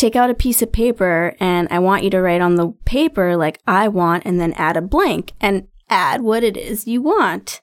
take 0.00 0.16
out 0.16 0.30
a 0.30 0.34
piece 0.34 0.62
of 0.62 0.72
paper 0.72 1.36
and 1.38 1.68
I 1.70 1.78
want 1.78 2.04
you 2.04 2.10
to 2.10 2.22
write 2.22 2.40
on 2.40 2.54
the 2.54 2.72
paper, 2.86 3.36
like, 3.36 3.60
I 3.66 3.86
want, 3.88 4.24
and 4.24 4.40
then 4.40 4.54
add 4.54 4.78
a 4.78 4.80
blank 4.80 5.34
and 5.42 5.68
add 5.90 6.22
what 6.22 6.42
it 6.42 6.56
is 6.56 6.86
you 6.86 7.02
want. 7.02 7.60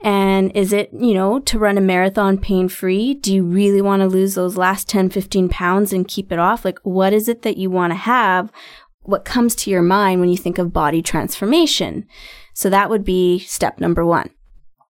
And 0.00 0.54
is 0.54 0.72
it, 0.72 0.90
you 0.92 1.14
know, 1.14 1.40
to 1.40 1.58
run 1.58 1.76
a 1.76 1.80
marathon 1.80 2.38
pain 2.38 2.68
free? 2.68 3.14
Do 3.14 3.34
you 3.34 3.42
really 3.42 3.82
want 3.82 4.02
to 4.02 4.06
lose 4.06 4.36
those 4.36 4.56
last 4.56 4.88
10, 4.88 5.10
15 5.10 5.48
pounds 5.48 5.92
and 5.92 6.06
keep 6.06 6.30
it 6.30 6.38
off? 6.38 6.64
Like, 6.64 6.78
what 6.84 7.12
is 7.12 7.28
it 7.28 7.42
that 7.42 7.56
you 7.56 7.70
want 7.70 7.92
to 7.92 7.96
have? 7.96 8.52
What 9.10 9.24
comes 9.24 9.54
to 9.56 9.70
your 9.70 9.82
mind 9.82 10.20
when 10.20 10.30
you 10.30 10.36
think 10.36 10.58
of 10.58 10.72
body 10.72 11.02
transformation? 11.02 12.06
So 12.54 12.70
that 12.70 12.88
would 12.88 13.04
be 13.04 13.40
step 13.40 13.80
number 13.80 14.06
one. 14.06 14.30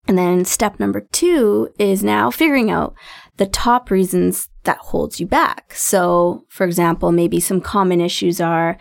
And 0.08 0.16
then 0.16 0.44
step 0.44 0.80
number 0.80 1.06
two 1.12 1.68
is 1.78 2.02
now 2.02 2.30
figuring 2.30 2.70
out 2.70 2.94
the 3.36 3.46
top 3.46 3.90
reasons 3.90 4.48
that 4.64 4.78
holds 4.78 5.20
you 5.20 5.26
back. 5.26 5.74
So, 5.74 6.44
for 6.48 6.64
example, 6.64 7.12
maybe 7.12 7.40
some 7.40 7.60
common 7.60 8.00
issues 8.00 8.40
are, 8.40 8.78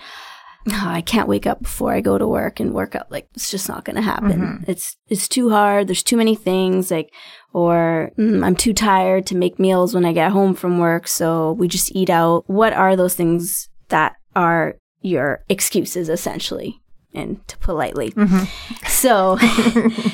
oh, 0.70 0.84
I 0.86 1.02
can't 1.02 1.28
wake 1.28 1.46
up 1.46 1.62
before 1.62 1.92
I 1.92 2.00
go 2.00 2.18
to 2.18 2.26
work 2.26 2.62
and 2.62 2.74
work 2.74 2.96
out. 2.96 3.12
Like, 3.12 3.28
it's 3.36 3.52
just 3.52 3.68
not 3.68 3.84
going 3.84 3.98
to 3.98 4.02
happen. 4.02 4.42
Mm-hmm. 4.42 4.72
It's, 4.72 4.96
it's 5.08 5.28
too 5.28 5.50
hard. 5.50 5.88
There's 5.88 6.02
too 6.02 6.18
many 6.18 6.36
things. 6.36 6.90
Like, 6.90 7.14
or 7.54 8.12
mm, 8.18 8.44
I'm 8.44 8.56
too 8.56 8.74
tired 8.74 9.26
to 9.28 9.36
make 9.36 9.60
meals 9.60 9.94
when 9.94 10.06
I 10.06 10.14
get 10.14 10.32
home 10.32 10.56
from 10.56 10.80
work. 10.80 11.08
So 11.08 11.52
we 11.52 11.68
just 11.68 11.94
eat 11.94 12.10
out. 12.10 12.50
What 12.50 12.72
are 12.72 12.96
those 12.96 13.16
things 13.16 13.70
that 13.90 14.16
are 14.36 14.78
your 15.08 15.44
excuses 15.50 16.10
essentially? 16.10 16.82
And 17.14 17.46
to 17.48 17.58
politely. 17.58 18.12
Mm-hmm. 18.12 18.86
So, 18.86 19.38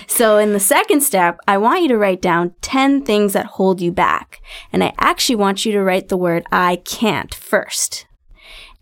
so 0.07 0.38
in 0.38 0.53
the 0.53 0.59
second 0.59 1.01
step, 1.01 1.38
I 1.47 1.57
want 1.57 1.81
you 1.81 1.89
to 1.89 1.97
write 1.97 2.21
down 2.21 2.53
10 2.62 3.03
things 3.03 3.33
that 3.33 3.45
hold 3.45 3.81
you 3.81 3.91
back. 3.91 4.41
And 4.71 4.83
I 4.83 4.93
actually 4.97 5.35
want 5.35 5.65
you 5.65 5.73
to 5.73 5.83
write 5.83 6.07
the 6.07 6.15
word 6.15 6.45
I 6.50 6.77
can't 6.77 7.33
first. 7.33 8.05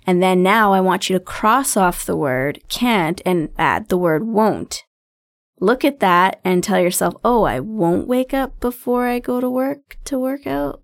And 0.05 0.21
then 0.21 0.43
now 0.43 0.73
I 0.73 0.81
want 0.81 1.09
you 1.09 1.17
to 1.17 1.23
cross 1.23 1.77
off 1.77 2.05
the 2.05 2.15
word 2.15 2.59
can't 2.67 3.21
and 3.25 3.49
add 3.57 3.89
the 3.89 3.97
word 3.97 4.25
won't. 4.27 4.83
Look 5.59 5.85
at 5.85 5.99
that 5.99 6.39
and 6.43 6.63
tell 6.63 6.79
yourself, 6.79 7.13
oh, 7.23 7.43
I 7.43 7.59
won't 7.59 8.07
wake 8.07 8.33
up 8.33 8.59
before 8.59 9.07
I 9.07 9.19
go 9.19 9.39
to 9.39 9.49
work 9.49 9.97
to 10.05 10.17
work 10.17 10.47
out. 10.47 10.81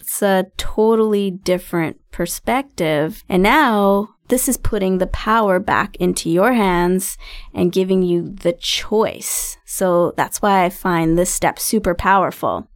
It's 0.00 0.22
a 0.22 0.46
totally 0.56 1.30
different 1.30 1.98
perspective. 2.10 3.24
And 3.28 3.42
now 3.42 4.10
this 4.28 4.48
is 4.48 4.56
putting 4.56 4.98
the 4.98 5.06
power 5.06 5.58
back 5.58 5.96
into 5.96 6.30
your 6.30 6.52
hands 6.52 7.16
and 7.54 7.72
giving 7.72 8.02
you 8.02 8.28
the 8.28 8.52
choice. 8.52 9.56
So 9.64 10.12
that's 10.16 10.40
why 10.40 10.64
I 10.64 10.70
find 10.70 11.18
this 11.18 11.30
step 11.30 11.58
super 11.58 11.94
powerful. 11.94 12.68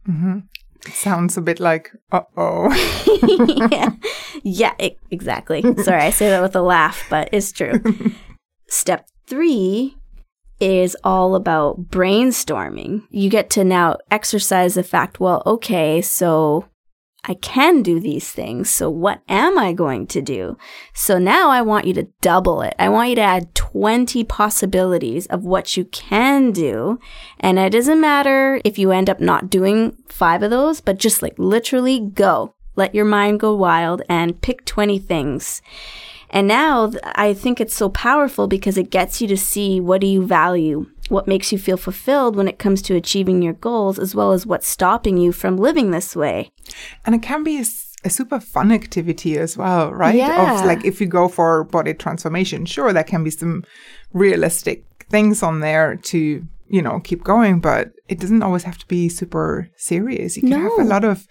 Sounds 0.91 1.37
a 1.37 1.41
bit 1.41 1.59
like, 1.59 1.91
uh 2.11 2.21
oh. 2.35 2.69
yeah, 3.71 3.91
yeah 4.43 4.73
e- 4.79 4.97
exactly. 5.11 5.61
Sorry, 5.83 6.01
I 6.01 6.09
say 6.09 6.29
that 6.29 6.41
with 6.41 6.55
a 6.55 6.61
laugh, 6.61 7.05
but 7.09 7.29
it's 7.31 7.51
true. 7.51 7.81
Step 8.67 9.07
three 9.27 9.95
is 10.59 10.97
all 11.03 11.35
about 11.35 11.89
brainstorming. 11.89 13.03
You 13.11 13.29
get 13.29 13.49
to 13.51 13.63
now 13.63 13.97
exercise 14.11 14.75
the 14.75 14.83
fact, 14.83 15.19
well, 15.19 15.43
okay, 15.45 16.01
so 16.01 16.65
I 17.25 17.35
can 17.35 17.83
do 17.83 17.99
these 17.99 18.31
things. 18.31 18.69
So 18.69 18.89
what 18.89 19.21
am 19.29 19.57
I 19.57 19.71
going 19.71 20.07
to 20.07 20.21
do? 20.21 20.57
So 20.93 21.17
now 21.17 21.49
I 21.49 21.61
want 21.61 21.87
you 21.87 21.93
to 21.93 22.07
double 22.21 22.61
it. 22.61 22.75
I 22.77 22.89
want 22.89 23.09
you 23.09 23.15
to 23.15 23.21
add 23.21 23.55
20 23.55 24.23
possibilities 24.25 25.25
of 25.27 25.45
what 25.45 25.77
you 25.77 25.85
can 25.85 26.51
do. 26.51 26.99
And 27.39 27.57
it 27.57 27.71
doesn't 27.71 28.01
matter 28.01 28.59
if 28.65 28.77
you 28.77 28.91
end 28.91 29.09
up 29.09 29.21
not 29.21 29.49
doing 29.49 29.95
five 30.07 30.43
of 30.43 30.51
those, 30.51 30.81
but 30.81 30.99
just 30.99 31.21
like 31.21 31.35
literally 31.37 31.99
go. 31.99 32.55
Let 32.75 32.93
your 32.93 33.05
mind 33.05 33.39
go 33.39 33.55
wild 33.55 34.01
and 34.09 34.41
pick 34.41 34.65
20 34.65 34.99
things. 34.99 35.61
And 36.29 36.47
now 36.47 36.91
I 37.15 37.33
think 37.35 37.61
it's 37.61 37.75
so 37.75 37.89
powerful 37.89 38.47
because 38.47 38.77
it 38.77 38.89
gets 38.89 39.21
you 39.21 39.27
to 39.27 39.37
see 39.37 39.79
what 39.79 40.01
do 40.01 40.07
you 40.07 40.25
value? 40.25 40.87
What 41.13 41.27
makes 41.27 41.51
you 41.51 41.59
feel 41.59 41.77
fulfilled 41.77 42.35
when 42.35 42.47
it 42.47 42.57
comes 42.57 42.81
to 42.81 42.95
achieving 42.95 43.43
your 43.43 43.53
goals, 43.53 43.99
as 43.99 44.15
well 44.15 44.31
as 44.31 44.47
what's 44.47 44.67
stopping 44.67 45.15
you 45.17 45.31
from 45.31 45.57
living 45.57 45.91
this 45.91 46.15
way. 46.15 46.49
And 47.05 47.13
it 47.13 47.21
can 47.21 47.43
be 47.43 47.63
a 48.03 48.09
super 48.09 48.39
fun 48.39 48.71
activity 48.71 49.37
as 49.37 49.55
well, 49.55 49.93
right? 49.93 50.15
Yeah. 50.15 50.59
Of 50.59 50.65
like 50.65 50.83
if 50.83 50.99
you 50.99 51.05
go 51.05 51.27
for 51.27 51.65
body 51.65 51.93
transformation, 51.93 52.65
sure, 52.65 52.91
there 52.91 53.03
can 53.03 53.23
be 53.23 53.29
some 53.29 53.63
realistic 54.11 54.85
things 55.11 55.43
on 55.43 55.59
there 55.59 55.97
to, 55.97 56.43
you 56.67 56.81
know, 56.81 56.99
keep 56.99 57.23
going, 57.23 57.59
but 57.59 57.91
it 58.07 58.19
doesn't 58.19 58.41
always 58.41 58.63
have 58.63 58.79
to 58.79 58.87
be 58.87 59.07
super 59.07 59.69
serious. 59.77 60.35
You 60.35 60.49
can 60.49 60.63
have 60.63 60.79
a 60.79 60.83
lot 60.83 61.03
of, 61.03 61.27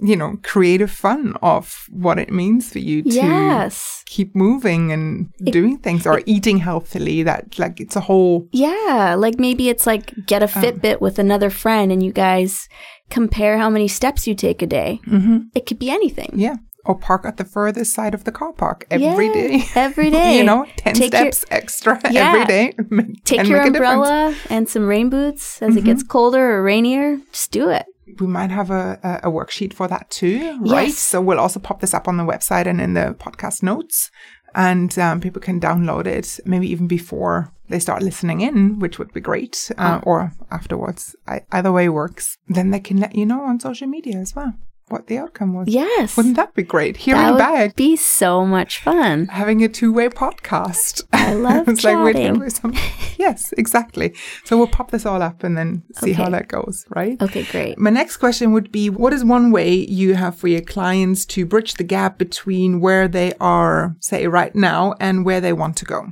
you 0.00 0.16
know, 0.16 0.36
creative 0.42 0.90
fun 0.90 1.34
of 1.40 1.86
what 1.90 2.18
it 2.18 2.30
means 2.32 2.72
for 2.72 2.80
you 2.80 3.02
to 3.02 3.08
Yes. 3.10 4.02
keep 4.06 4.34
moving 4.34 4.90
and 4.92 5.28
doing 5.44 5.78
things 5.78 6.04
or 6.06 6.20
eating 6.26 6.58
healthily. 6.58 7.22
That 7.22 7.58
like 7.58 7.80
it's 7.80 7.96
a 7.96 8.00
whole 8.00 8.48
Yeah. 8.52 9.14
Like 9.16 9.38
maybe 9.38 9.68
it's 9.68 9.86
like 9.86 10.12
get 10.26 10.42
Um. 10.42 10.48
a 10.48 10.52
Fitbit 10.66 11.00
with 11.00 11.18
another 11.18 11.48
friend 11.50 11.92
and 11.92 12.02
you 12.02 12.12
guys 12.12 12.68
compare 13.10 13.58
how 13.58 13.70
many 13.70 13.86
steps 13.88 14.26
you 14.26 14.34
take 14.34 14.62
a 14.62 14.66
day. 14.66 15.00
Mm-hmm. 15.06 15.36
It 15.54 15.66
could 15.66 15.78
be 15.78 15.90
anything. 15.90 16.30
yeah. 16.34 16.56
Or 16.86 16.94
park 16.98 17.24
at 17.24 17.38
the 17.38 17.46
furthest 17.46 17.94
side 17.94 18.12
of 18.14 18.24
the 18.24 18.32
car 18.32 18.52
park 18.52 18.86
every 18.90 19.28
Yeah, 19.28 19.32
day. 19.32 19.64
every 19.74 20.10
day. 20.10 20.36
you 20.36 20.44
know, 20.44 20.66
10 20.76 20.94
Take 20.94 21.12
your- 21.14 21.32
steps 21.32 21.46
extra 21.50 21.98
Yeah. 22.10 22.32
every 22.32 22.44
day. 22.44 22.74
Take 23.24 23.46
your 23.48 23.62
umbrella 23.62 24.34
and 24.50 24.68
some 24.68 24.86
rain 24.86 25.08
boots 25.08 25.62
as 25.62 25.70
Mm-hmm. 25.70 25.78
it 25.78 25.84
gets 25.84 26.02
colder 26.02 26.44
or 26.56 26.62
rainier. 26.62 27.18
Just 27.32 27.52
do 27.52 27.70
it. 27.70 27.86
We 28.20 28.26
might 28.26 28.50
have 28.50 28.70
a, 28.70 29.20
a, 29.22 29.30
worksheet 29.30 29.72
for 29.72 29.88
that 29.88 30.10
too, 30.10 30.58
right? 30.60 30.88
Yes. 30.88 30.98
So 30.98 31.20
we'll 31.20 31.40
also 31.40 31.60
pop 31.60 31.80
this 31.80 31.94
up 31.94 32.06
on 32.06 32.16
the 32.16 32.24
website 32.24 32.66
and 32.66 32.80
in 32.80 32.94
the 32.94 33.16
podcast 33.18 33.62
notes. 33.62 34.10
And 34.54 34.96
um, 34.98 35.20
people 35.20 35.40
can 35.40 35.60
download 35.60 36.06
it 36.06 36.38
maybe 36.44 36.70
even 36.70 36.86
before 36.86 37.52
they 37.68 37.80
start 37.80 38.02
listening 38.02 38.40
in, 38.40 38.78
which 38.78 38.98
would 38.98 39.12
be 39.12 39.20
great, 39.20 39.70
uh, 39.78 40.00
or 40.04 40.32
afterwards. 40.50 41.16
I, 41.26 41.40
either 41.50 41.72
way 41.72 41.88
works. 41.88 42.38
Then 42.46 42.70
they 42.70 42.78
can 42.78 42.98
let 42.98 43.16
you 43.16 43.26
know 43.26 43.42
on 43.42 43.58
social 43.58 43.88
media 43.88 44.18
as 44.18 44.34
well 44.36 44.54
what 44.88 45.06
the 45.06 45.18
outcome 45.18 45.54
was. 45.54 45.66
Yes. 45.68 46.16
Wouldn't 46.16 46.36
that 46.36 46.54
be 46.54 46.62
great? 46.62 46.96
Hearing 46.96 47.20
that 47.22 47.30
would 47.32 47.38
back, 47.38 47.76
be 47.76 47.96
so 47.96 48.44
much 48.44 48.80
fun. 48.80 49.26
having 49.26 49.62
a 49.64 49.68
two-way 49.68 50.08
podcast. 50.08 51.02
I 51.12 51.32
love 51.48 51.68
it's 51.68 51.82
like 51.84 52.14
chatting. 52.14 52.38
was 52.38 52.56
some- 52.56 52.74
yes, 53.16 53.52
exactly. 53.56 54.14
So 54.44 54.56
we'll 54.58 54.66
pop 54.68 54.90
this 54.90 55.06
all 55.06 55.22
up 55.22 55.42
and 55.42 55.56
then 55.56 55.82
see 56.00 56.12
how 56.12 56.28
that 56.30 56.48
goes, 56.48 56.84
right? 56.94 57.20
Okay, 57.22 57.44
great. 57.44 57.78
My 57.78 57.90
next 57.90 58.18
question 58.18 58.52
would 58.52 58.70
be 58.70 58.90
What 58.90 59.12
is 59.12 59.24
one 59.24 59.50
way 59.52 59.72
you 59.74 60.14
have 60.14 60.36
for 60.36 60.48
your 60.48 60.60
clients 60.60 61.24
to 61.26 61.46
bridge 61.46 61.74
the 61.74 61.84
gap 61.84 62.18
between 62.18 62.80
where 62.80 63.08
they 63.08 63.32
are, 63.40 63.96
say, 64.00 64.26
right 64.26 64.54
now 64.54 64.94
and 65.00 65.24
where 65.24 65.40
they 65.40 65.52
want 65.52 65.76
to 65.78 65.84
go? 65.84 66.08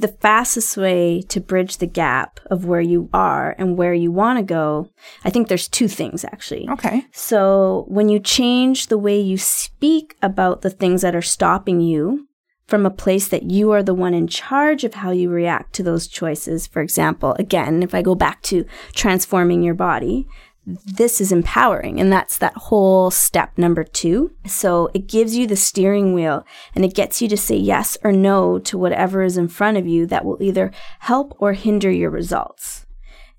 The 0.00 0.08
fastest 0.08 0.76
way 0.78 1.22
to 1.28 1.40
bridge 1.40 1.76
the 1.76 1.86
gap 1.86 2.40
of 2.50 2.64
where 2.64 2.80
you 2.80 3.10
are 3.12 3.54
and 3.58 3.76
where 3.76 3.92
you 3.92 4.10
want 4.10 4.38
to 4.38 4.42
go, 4.42 4.88
I 5.24 5.30
think 5.30 5.48
there's 5.48 5.68
two 5.68 5.88
things 5.88 6.24
actually. 6.24 6.68
Okay. 6.70 7.04
So, 7.12 7.84
when 7.88 8.08
you 8.08 8.18
change 8.18 8.86
the 8.86 8.96
way 8.98 9.20
you 9.20 9.36
speak 9.36 10.16
about 10.22 10.62
the 10.62 10.70
things 10.70 11.02
that 11.02 11.14
are 11.14 11.22
stopping 11.22 11.80
you 11.80 12.26
from 12.66 12.86
a 12.86 12.90
place 12.90 13.28
that 13.28 13.50
you 13.50 13.72
are 13.72 13.82
the 13.82 13.92
one 13.92 14.14
in 14.14 14.28
charge 14.28 14.84
of 14.84 14.94
how 14.94 15.10
you 15.10 15.28
react 15.28 15.74
to 15.74 15.82
those 15.82 16.06
choices, 16.06 16.66
for 16.66 16.80
example, 16.80 17.34
again, 17.38 17.82
if 17.82 17.94
I 17.94 18.00
go 18.00 18.14
back 18.14 18.42
to 18.44 18.64
transforming 18.94 19.62
your 19.62 19.74
body, 19.74 20.26
this 20.66 21.20
is 21.20 21.32
empowering. 21.32 22.00
And 22.00 22.12
that's 22.12 22.38
that 22.38 22.54
whole 22.54 23.10
step 23.10 23.56
number 23.56 23.82
two. 23.82 24.32
So 24.46 24.90
it 24.94 25.08
gives 25.08 25.36
you 25.36 25.46
the 25.46 25.56
steering 25.56 26.12
wheel 26.12 26.44
and 26.74 26.84
it 26.84 26.94
gets 26.94 27.22
you 27.22 27.28
to 27.28 27.36
say 27.36 27.56
yes 27.56 27.96
or 28.04 28.12
no 28.12 28.58
to 28.60 28.78
whatever 28.78 29.22
is 29.22 29.36
in 29.36 29.48
front 29.48 29.78
of 29.78 29.86
you 29.86 30.06
that 30.06 30.24
will 30.24 30.40
either 30.42 30.70
help 31.00 31.34
or 31.38 31.54
hinder 31.54 31.90
your 31.90 32.10
results. 32.10 32.86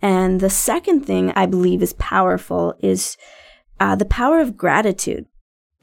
And 0.01 0.39
the 0.39 0.49
second 0.49 1.05
thing 1.05 1.31
I 1.35 1.45
believe 1.45 1.83
is 1.83 1.93
powerful 1.93 2.73
is 2.79 3.17
uh, 3.79 3.95
the 3.95 4.05
power 4.05 4.39
of 4.39 4.57
gratitude. 4.57 5.25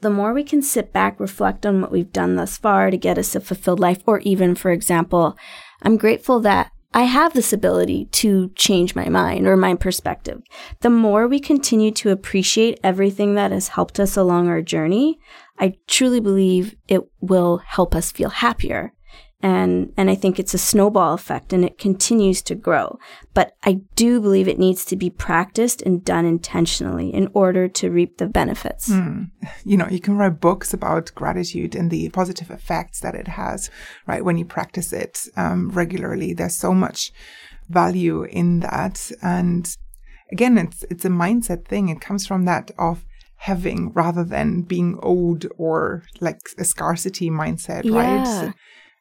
The 0.01 0.09
more 0.09 0.33
we 0.33 0.43
can 0.43 0.61
sit 0.61 0.93
back, 0.93 1.19
reflect 1.19 1.65
on 1.65 1.81
what 1.81 1.91
we've 1.91 2.11
done 2.11 2.35
thus 2.35 2.57
far 2.57 2.89
to 2.89 2.97
get 2.97 3.17
us 3.17 3.35
a 3.35 3.41
fulfilled 3.41 3.79
life, 3.79 4.01
or 4.05 4.19
even, 4.19 4.55
for 4.55 4.71
example, 4.71 5.37
I'm 5.81 5.97
grateful 5.97 6.39
that 6.41 6.71
I 6.91 7.03
have 7.03 7.33
this 7.33 7.53
ability 7.53 8.05
to 8.05 8.49
change 8.55 8.95
my 8.95 9.09
mind 9.09 9.47
or 9.47 9.55
my 9.55 9.75
perspective. 9.75 10.41
The 10.81 10.89
more 10.89 11.27
we 11.27 11.39
continue 11.39 11.91
to 11.91 12.09
appreciate 12.09 12.79
everything 12.83 13.35
that 13.35 13.51
has 13.51 13.69
helped 13.69 13.99
us 13.99 14.17
along 14.17 14.47
our 14.47 14.61
journey, 14.61 15.19
I 15.59 15.75
truly 15.87 16.19
believe 16.19 16.75
it 16.87 17.01
will 17.21 17.57
help 17.59 17.93
us 17.93 18.11
feel 18.11 18.29
happier. 18.29 18.93
And, 19.41 19.93
and 19.95 20.09
I 20.09 20.15
think 20.15 20.37
it's 20.37 20.53
a 20.53 20.57
snowball 20.57 21.13
effect 21.13 21.53
and 21.53 21.63
it 21.63 21.77
continues 21.77 22.41
to 22.41 22.55
grow. 22.55 22.99
But 23.33 23.53
I 23.63 23.79
do 23.95 24.19
believe 24.19 24.49
it 24.49 24.59
needs 24.59 24.83
to 24.85 24.97
be 24.97 25.09
practiced 25.09 25.81
and 25.81 26.03
done 26.03 26.25
intentionally 26.25 27.09
in 27.13 27.29
order 27.33 27.69
to 27.69 27.89
reap 27.89 28.17
the 28.17 28.27
benefits. 28.27 28.91
You 29.65 29.77
know, 29.77 29.87
you 29.89 29.99
can 29.99 30.17
write 30.17 30.39
books 30.41 30.73
about 30.73 31.11
gratitude 31.15 31.75
and 31.75 31.89
the 31.89 32.09
positive 32.09 32.51
effects 32.51 32.99
that 33.01 33.15
it 33.15 33.27
has, 33.27 33.69
right? 34.07 34.23
When 34.25 34.37
you 34.37 34.45
practice 34.45 34.91
it 34.93 35.25
um, 35.37 35.69
regularly, 35.69 36.33
there's 36.33 36.55
so 36.57 36.73
much 36.73 37.11
value 37.69 38.23
in 38.23 38.59
that. 38.61 39.11
And 39.21 39.73
again, 40.31 40.57
it's, 40.57 40.83
it's 40.89 41.05
a 41.05 41.09
mindset 41.09 41.65
thing. 41.65 41.89
It 41.89 42.01
comes 42.01 42.25
from 42.27 42.45
that 42.45 42.71
of 42.77 43.05
having 43.37 43.91
rather 43.93 44.23
than 44.23 44.63
being 44.63 44.99
owed 45.01 45.47
or 45.57 46.03
like 46.19 46.41
a 46.57 46.65
scarcity 46.65 47.29
mindset, 47.29 47.83
Yeah. 47.85 47.93
right? 48.45 48.53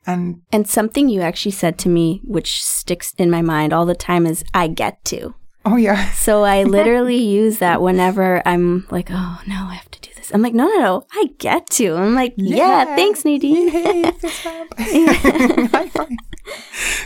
And 0.08 0.40
And 0.50 0.66
something 0.66 1.10
you 1.10 1.20
actually 1.20 1.52
said 1.52 1.78
to 1.80 1.88
me, 1.88 2.22
which 2.24 2.64
sticks 2.64 3.14
in 3.18 3.30
my 3.30 3.42
mind 3.42 3.72
all 3.74 3.84
the 3.84 3.94
time, 3.94 4.26
is 4.26 4.42
I 4.54 4.66
get 4.66 5.04
to. 5.06 5.34
oh 5.66 5.76
yeah, 5.76 6.10
So 6.12 6.44
I 6.44 6.62
literally 6.62 7.22
use 7.22 7.58
that 7.58 7.82
whenever 7.82 8.42
I'm 8.48 8.86
like, 8.90 9.10
oh 9.10 9.40
no, 9.46 9.66
I 9.68 9.74
have 9.74 9.90
to 9.90 10.00
do 10.00 10.08
this. 10.16 10.32
I'm 10.32 10.40
like, 10.40 10.54
no, 10.54 10.66
no, 10.66 10.78
no, 10.80 11.06
I 11.12 11.26
get 11.38 11.68
to. 11.70 11.94
I'm 11.94 12.14
like, 12.14 12.32
yeah, 12.36 12.96
thanks, 12.96 13.24
Nadine. 13.24 13.68
Yay, 13.68 14.10
fist 14.18 14.44
bump. 14.44 14.74
High 14.78 15.88
five. 15.88 16.08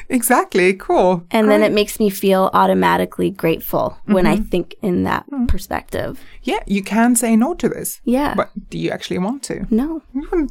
exactly. 0.08 0.74
Cool. 0.74 1.26
And 1.32 1.50
then 1.50 1.64
it 1.64 1.72
makes 1.72 1.98
me 1.98 2.08
feel 2.08 2.50
automatically 2.52 3.30
grateful 3.30 3.98
when 4.04 4.26
I 4.26 4.36
mm-hmm. 4.36 4.44
think 4.44 4.76
in 4.80 5.02
that 5.02 5.28
mm. 5.28 5.48
perspective. 5.48 6.20
yeah, 6.44 6.62
you 6.66 6.84
can 6.84 7.16
say 7.16 7.34
no 7.34 7.54
to 7.54 7.68
this. 7.68 8.00
Yeah. 8.04 8.34
But 8.36 8.50
do 8.70 8.78
you 8.78 8.90
actually 8.90 9.18
want 9.18 9.42
to? 9.44 9.66
no. 9.70 10.02
Hmm. 10.12 10.46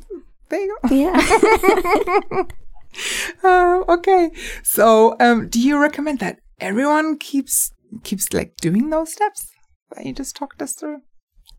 There 0.52 0.60
you 0.60 0.78
go. 0.84 0.96
Yeah. 0.96 2.46
Uh, 3.42 3.84
okay. 3.90 4.32
So, 4.64 5.16
um, 5.22 5.48
do 5.48 5.62
you 5.62 5.82
recommend 5.82 6.20
that 6.20 6.40
everyone 6.60 7.18
keeps 7.18 7.72
keeps 8.04 8.32
like 8.34 8.58
doing 8.58 8.90
those 8.90 9.14
steps 9.14 9.50
that 9.96 10.06
you 10.06 10.14
just 10.14 10.36
talked 10.36 10.62
us 10.62 10.74
through? 10.74 11.04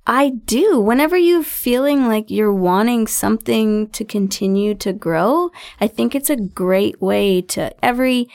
I 0.06 0.30
do. 0.44 0.78
Whenever 0.78 1.16
you're 1.16 1.42
feeling 1.42 2.06
like 2.06 2.30
you're 2.30 2.52
wanting 2.52 3.06
something 3.06 3.88
to 3.90 4.04
continue 4.04 4.74
to 4.74 4.92
grow, 4.92 5.50
I 5.80 5.86
think 5.86 6.14
it's 6.14 6.28
a 6.30 6.36
great 6.36 7.00
way 7.00 7.40
to 7.42 7.72
every 7.82 8.28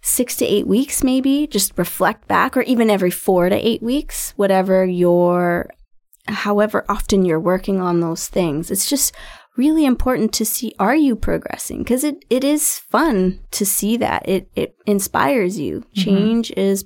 six 0.00 0.34
to 0.36 0.46
eight 0.46 0.66
weeks, 0.66 1.04
maybe 1.04 1.46
just 1.46 1.76
reflect 1.76 2.26
back, 2.26 2.56
or 2.56 2.62
even 2.62 2.88
every 2.88 3.10
four 3.10 3.50
to 3.50 3.56
eight 3.56 3.82
weeks, 3.82 4.32
whatever 4.36 4.86
your, 4.86 5.68
however 6.28 6.86
often 6.88 7.24
you're 7.24 7.40
working 7.40 7.80
on 7.80 8.00
those 8.00 8.28
things. 8.28 8.70
It's 8.70 8.88
just 8.88 9.12
really 9.56 9.84
important 9.84 10.32
to 10.34 10.44
see 10.44 10.74
are 10.78 10.96
you 10.96 11.14
progressing 11.16 11.78
because 11.78 12.02
it, 12.04 12.16
it 12.30 12.42
is 12.44 12.78
fun 12.90 13.40
to 13.52 13.64
see 13.64 13.96
that 13.96 14.28
it 14.28 14.48
it 14.56 14.74
inspires 14.86 15.58
you 15.58 15.84
change 15.94 16.50
is 16.56 16.84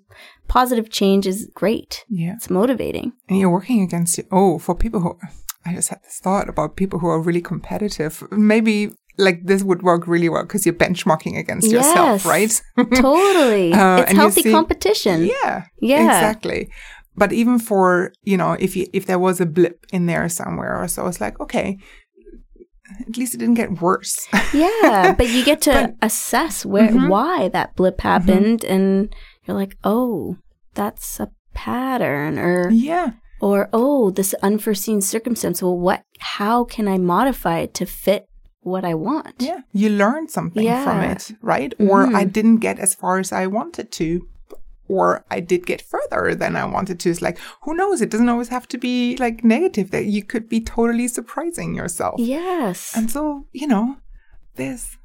positive 0.48 0.88
change 0.90 1.26
is 1.26 1.48
great 1.54 2.04
Yeah. 2.08 2.34
it's 2.36 2.50
motivating 2.50 3.12
And 3.28 3.38
you're 3.38 3.50
working 3.50 3.80
against. 3.82 4.20
Oh, 4.30 4.58
for 4.58 4.74
people 4.74 5.00
who, 5.00 5.18
I 5.66 5.74
just 5.74 5.88
had 5.90 6.00
this 6.02 6.20
thought 6.22 6.48
about 6.48 6.76
people 6.76 6.98
who 7.00 7.08
are 7.08 7.20
really 7.20 7.42
competitive. 7.42 8.22
Maybe 8.30 8.90
like 9.18 9.38
this 9.44 9.62
would 9.62 9.82
work 9.82 10.06
really 10.06 10.28
well 10.28 10.42
because 10.44 10.64
you're 10.64 10.74
benchmarking 10.86 11.36
against 11.38 11.70
yourself, 11.70 12.24
right? 12.24 12.52
totally. 12.94 13.72
Uh, 13.72 14.02
it's 14.02 14.12
healthy 14.12 14.42
see- 14.42 14.50
competition. 14.52 15.24
yeah. 15.24 15.64
Yeah. 15.80 16.04
Exactly. 16.06 16.70
But 17.16 17.32
even 17.32 17.58
for, 17.58 18.12
you 18.22 18.36
know, 18.36 18.52
if 18.52 18.76
you, 18.76 18.86
if 18.92 19.06
there 19.06 19.18
was 19.18 19.40
a 19.40 19.46
blip 19.46 19.84
in 19.92 20.06
there 20.06 20.28
somewhere 20.28 20.80
or 20.80 20.86
so, 20.88 21.06
it's 21.08 21.20
like, 21.20 21.38
okay, 21.40 21.76
at 23.08 23.16
least 23.16 23.34
it 23.34 23.38
didn't 23.38 23.54
get 23.62 23.80
worse. 23.82 24.26
Yeah, 24.54 25.12
but 25.16 25.28
you 25.28 25.44
get 25.44 25.60
to 25.62 25.72
But- 25.72 26.06
assess 26.06 26.64
where 26.64 26.88
Mhm. 26.90 27.08
why 27.08 27.48
that 27.48 27.74
blip 27.76 28.00
happened 28.00 28.64
and 28.64 29.14
you're 29.44 29.56
like, 29.56 29.76
"Oh, 29.84 30.36
that's 30.74 31.20
a 31.20 31.28
pattern 31.54 32.38
or 32.38 32.70
yeah. 32.70 33.10
or 33.40 33.68
oh, 33.72 34.10
this 34.10 34.34
unforeseen 34.42 35.00
circumstance. 35.00 35.62
Well, 35.62 35.78
what 35.78 36.02
how 36.20 36.64
can 36.64 36.88
I 36.88 36.98
modify 36.98 37.58
it 37.58 37.74
to 37.74 37.84
fit 37.86 38.26
what 38.60 38.84
I 38.84 38.94
want?" 38.94 39.34
Yeah. 39.38 39.60
You 39.72 39.90
learn 39.90 40.28
something 40.28 40.64
from 40.84 41.00
it, 41.12 41.32
right? 41.42 41.72
Or 41.78 42.06
I 42.06 42.24
Mhm. 42.24 42.32
didn't 42.32 42.58
get 42.58 42.78
as 42.78 42.94
far 42.94 43.18
as 43.18 43.32
I 43.32 43.46
wanted 43.46 43.90
to. 44.00 44.08
Or 44.88 45.24
I 45.30 45.40
did 45.40 45.66
get 45.66 45.82
further 45.82 46.34
than 46.34 46.56
I 46.56 46.64
wanted 46.64 46.98
to. 47.00 47.10
It's 47.10 47.20
like, 47.22 47.38
who 47.62 47.74
knows? 47.74 48.00
It 48.00 48.10
doesn't 48.10 48.28
always 48.28 48.48
have 48.48 48.66
to 48.68 48.78
be 48.78 49.16
like 49.18 49.44
negative, 49.44 49.90
that 49.90 50.06
you 50.06 50.22
could 50.22 50.48
be 50.48 50.60
totally 50.60 51.08
surprising 51.08 51.74
yourself. 51.74 52.14
Yes. 52.18 52.96
And 52.96 53.10
so, 53.10 53.46
you 53.52 53.66
know, 53.66 53.96
there's 54.56 54.96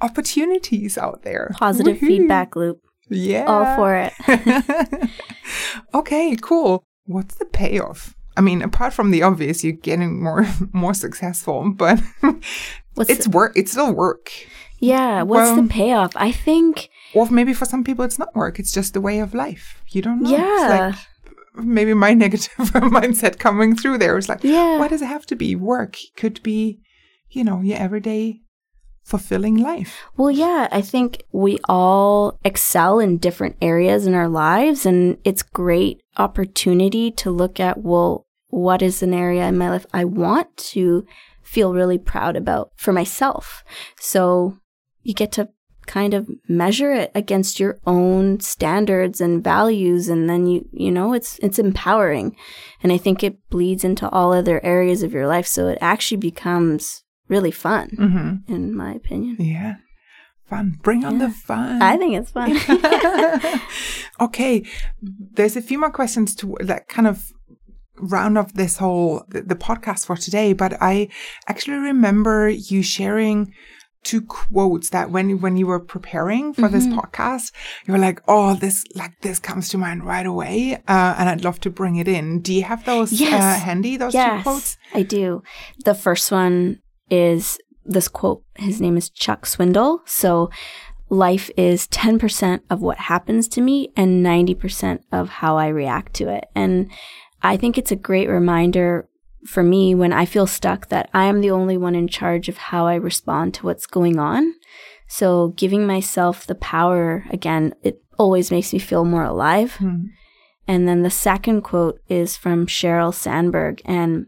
opportunities 0.00 0.96
out 0.96 1.22
there. 1.22 1.50
Positive 1.58 1.96
Woohoo. 1.96 2.06
feedback 2.06 2.54
loop. 2.56 2.80
Yeah. 3.08 3.44
All 3.46 3.76
for 3.76 3.94
it. 3.96 4.12
okay, 5.94 6.36
cool. 6.40 6.84
What's 7.04 7.36
the 7.36 7.44
payoff? 7.44 8.14
I 8.36 8.40
mean, 8.42 8.62
apart 8.62 8.92
from 8.92 9.10
the 9.10 9.22
obvious, 9.22 9.64
you're 9.64 9.72
getting 9.72 10.22
more 10.22 10.46
more 10.72 10.94
successful, 10.94 11.72
but 11.72 12.00
it's 12.98 13.26
work. 13.28 13.52
It's 13.56 13.72
still 13.72 13.92
work. 13.92 14.30
Yeah, 14.78 15.22
what's 15.22 15.50
Well- 15.50 15.62
the 15.62 15.68
payoff? 15.68 16.12
I 16.16 16.32
think 16.32 16.90
Or 17.16 17.28
maybe 17.30 17.54
for 17.54 17.64
some 17.64 17.82
people, 17.82 18.04
it's 18.04 18.18
not 18.18 18.34
work. 18.34 18.58
It's 18.58 18.72
just 18.72 18.92
the 18.92 19.00
way 19.00 19.20
of 19.20 19.32
life. 19.34 19.82
You 19.90 20.02
don't 20.02 20.22
know. 20.22 20.30
It's 20.30 20.38
yeah. 20.38 20.92
like 20.92 21.64
maybe 21.64 21.94
my 21.94 22.12
negative 22.24 22.52
mindset 23.02 23.38
coming 23.38 23.74
through 23.74 23.98
there 23.98 24.18
is 24.18 24.28
like, 24.28 24.44
Yeah. 24.44 24.78
why 24.78 24.88
does 24.88 25.02
it 25.02 25.06
have 25.06 25.26
to 25.26 25.36
be 25.36 25.56
work? 25.56 25.96
It 26.02 26.14
could 26.16 26.42
be, 26.42 26.80
you 27.30 27.42
know, 27.42 27.62
your 27.62 27.78
everyday 27.78 28.40
fulfilling 29.02 29.56
life. 29.56 30.02
Well, 30.16 30.30
yeah, 30.30 30.68
I 30.72 30.82
think 30.82 31.22
we 31.32 31.58
all 31.68 32.38
excel 32.44 32.98
in 32.98 33.18
different 33.18 33.56
areas 33.62 34.06
in 34.06 34.14
our 34.14 34.28
lives, 34.28 34.84
and 34.84 35.16
it's 35.24 35.42
great 35.42 36.02
opportunity 36.18 37.10
to 37.12 37.30
look 37.30 37.60
at, 37.60 37.82
well, 37.82 38.26
what 38.48 38.82
is 38.82 39.02
an 39.02 39.14
area 39.14 39.46
in 39.46 39.56
my 39.58 39.70
life 39.70 39.86
I 39.94 40.04
want 40.04 40.56
to 40.74 41.06
feel 41.42 41.72
really 41.72 41.98
proud 41.98 42.36
about 42.36 42.72
for 42.76 42.92
myself? 42.92 43.62
So 44.00 44.58
you 45.02 45.14
get 45.14 45.30
to 45.32 45.48
kind 45.86 46.14
of 46.14 46.28
measure 46.48 46.92
it 46.92 47.10
against 47.14 47.58
your 47.60 47.78
own 47.86 48.40
standards 48.40 49.20
and 49.20 49.42
values 49.44 50.08
and 50.08 50.28
then 50.28 50.46
you 50.46 50.68
you 50.72 50.90
know 50.90 51.12
it's 51.12 51.38
it's 51.40 51.58
empowering 51.58 52.34
and 52.82 52.92
i 52.92 52.98
think 52.98 53.22
it 53.22 53.36
bleeds 53.50 53.84
into 53.84 54.08
all 54.10 54.32
other 54.32 54.64
areas 54.64 55.02
of 55.02 55.12
your 55.12 55.26
life 55.26 55.46
so 55.46 55.68
it 55.68 55.78
actually 55.80 56.16
becomes 56.18 57.02
really 57.28 57.50
fun 57.50 57.88
Mm-hmm. 57.98 58.52
in 58.54 58.74
my 58.76 58.92
opinion 58.94 59.36
Yeah. 59.38 59.74
Fun. 60.48 60.78
Bring 60.80 61.04
on 61.04 61.18
the 61.18 61.28
fun. 61.30 61.82
I 61.82 61.96
think 61.96 62.14
it's 62.14 62.30
fun. 62.30 62.52
okay. 64.20 64.62
There's 65.02 65.56
a 65.56 65.60
few 65.60 65.76
more 65.76 65.90
questions 65.90 66.36
to 66.36 66.56
that 66.60 66.86
kind 66.86 67.08
of 67.08 67.32
round 67.98 68.38
off 68.38 68.52
this 68.54 68.76
whole 68.76 69.24
the, 69.28 69.42
the 69.42 69.56
podcast 69.56 70.06
for 70.06 70.16
today, 70.16 70.52
but 70.52 70.80
I 70.80 71.08
actually 71.48 71.78
remember 71.78 72.48
you 72.48 72.82
sharing 72.84 73.52
two 74.06 74.22
quotes 74.22 74.90
that 74.90 75.10
when 75.10 75.40
when 75.40 75.56
you 75.60 75.66
were 75.66 75.80
preparing 75.94 76.54
for 76.54 76.68
this 76.68 76.86
Mm-hmm. 76.86 76.98
podcast, 77.00 77.52
you 77.84 77.92
were 77.92 77.98
like, 78.08 78.20
"Oh, 78.28 78.54
this 78.54 78.84
like 78.94 79.14
this 79.26 79.38
comes 79.48 79.68
to 79.70 79.78
mind 79.78 80.04
right 80.04 80.26
away," 80.34 80.74
uh, 80.94 81.12
and 81.18 81.28
I'd 81.28 81.44
love 81.44 81.58
to 81.66 81.70
bring 81.70 81.96
it 81.96 82.08
in. 82.08 82.40
Do 82.40 82.52
you 82.54 82.62
have 82.62 82.84
those 82.84 83.10
uh, 83.20 83.26
handy? 83.68 83.96
Those 83.96 84.14
two 84.14 84.42
quotes? 84.42 84.76
I 84.94 85.02
do. 85.02 85.42
The 85.84 85.94
first 85.94 86.30
one 86.30 86.80
is 87.10 87.58
this 87.84 88.08
quote. 88.08 88.42
His 88.56 88.80
name 88.80 88.96
is 88.96 89.10
Chuck 89.10 89.46
Swindoll. 89.46 90.00
So, 90.06 90.50
life 91.08 91.50
is 91.56 91.86
10% 91.88 92.60
of 92.70 92.80
what 92.82 92.98
happens 92.98 93.46
to 93.48 93.60
me 93.60 93.92
and 93.96 94.24
90% 94.26 95.00
of 95.12 95.28
how 95.28 95.56
I 95.56 95.68
react 95.68 96.14
to 96.14 96.28
it. 96.28 96.44
And 96.54 96.90
I 97.42 97.56
think 97.56 97.78
it's 97.78 97.92
a 97.92 97.96
great 98.08 98.28
reminder 98.28 99.08
for 99.46 99.62
me 99.62 99.94
when 99.94 100.12
I 100.12 100.24
feel 100.24 100.46
stuck 100.46 100.88
that 100.88 101.08
I 101.14 101.24
am 101.24 101.40
the 101.40 101.50
only 101.50 101.76
one 101.76 101.94
in 101.94 102.08
charge 102.08 102.48
of 102.48 102.56
how 102.56 102.86
I 102.86 102.94
respond 102.94 103.54
to 103.54 103.66
what's 103.66 103.86
going 103.86 104.18
on. 104.18 104.54
So, 105.08 105.48
giving 105.56 105.86
myself 105.86 106.46
the 106.46 106.56
power 106.56 107.24
again, 107.30 107.74
it 107.82 108.02
always 108.18 108.50
makes 108.50 108.72
me 108.72 108.78
feel 108.78 109.04
more 109.04 109.24
alive. 109.24 109.76
Hmm. 109.76 110.06
And 110.68 110.88
then 110.88 111.02
the 111.02 111.10
second 111.10 111.62
quote 111.62 112.00
is 112.08 112.36
from 112.36 112.66
Sheryl 112.66 113.14
Sandberg, 113.14 113.80
and 113.84 114.26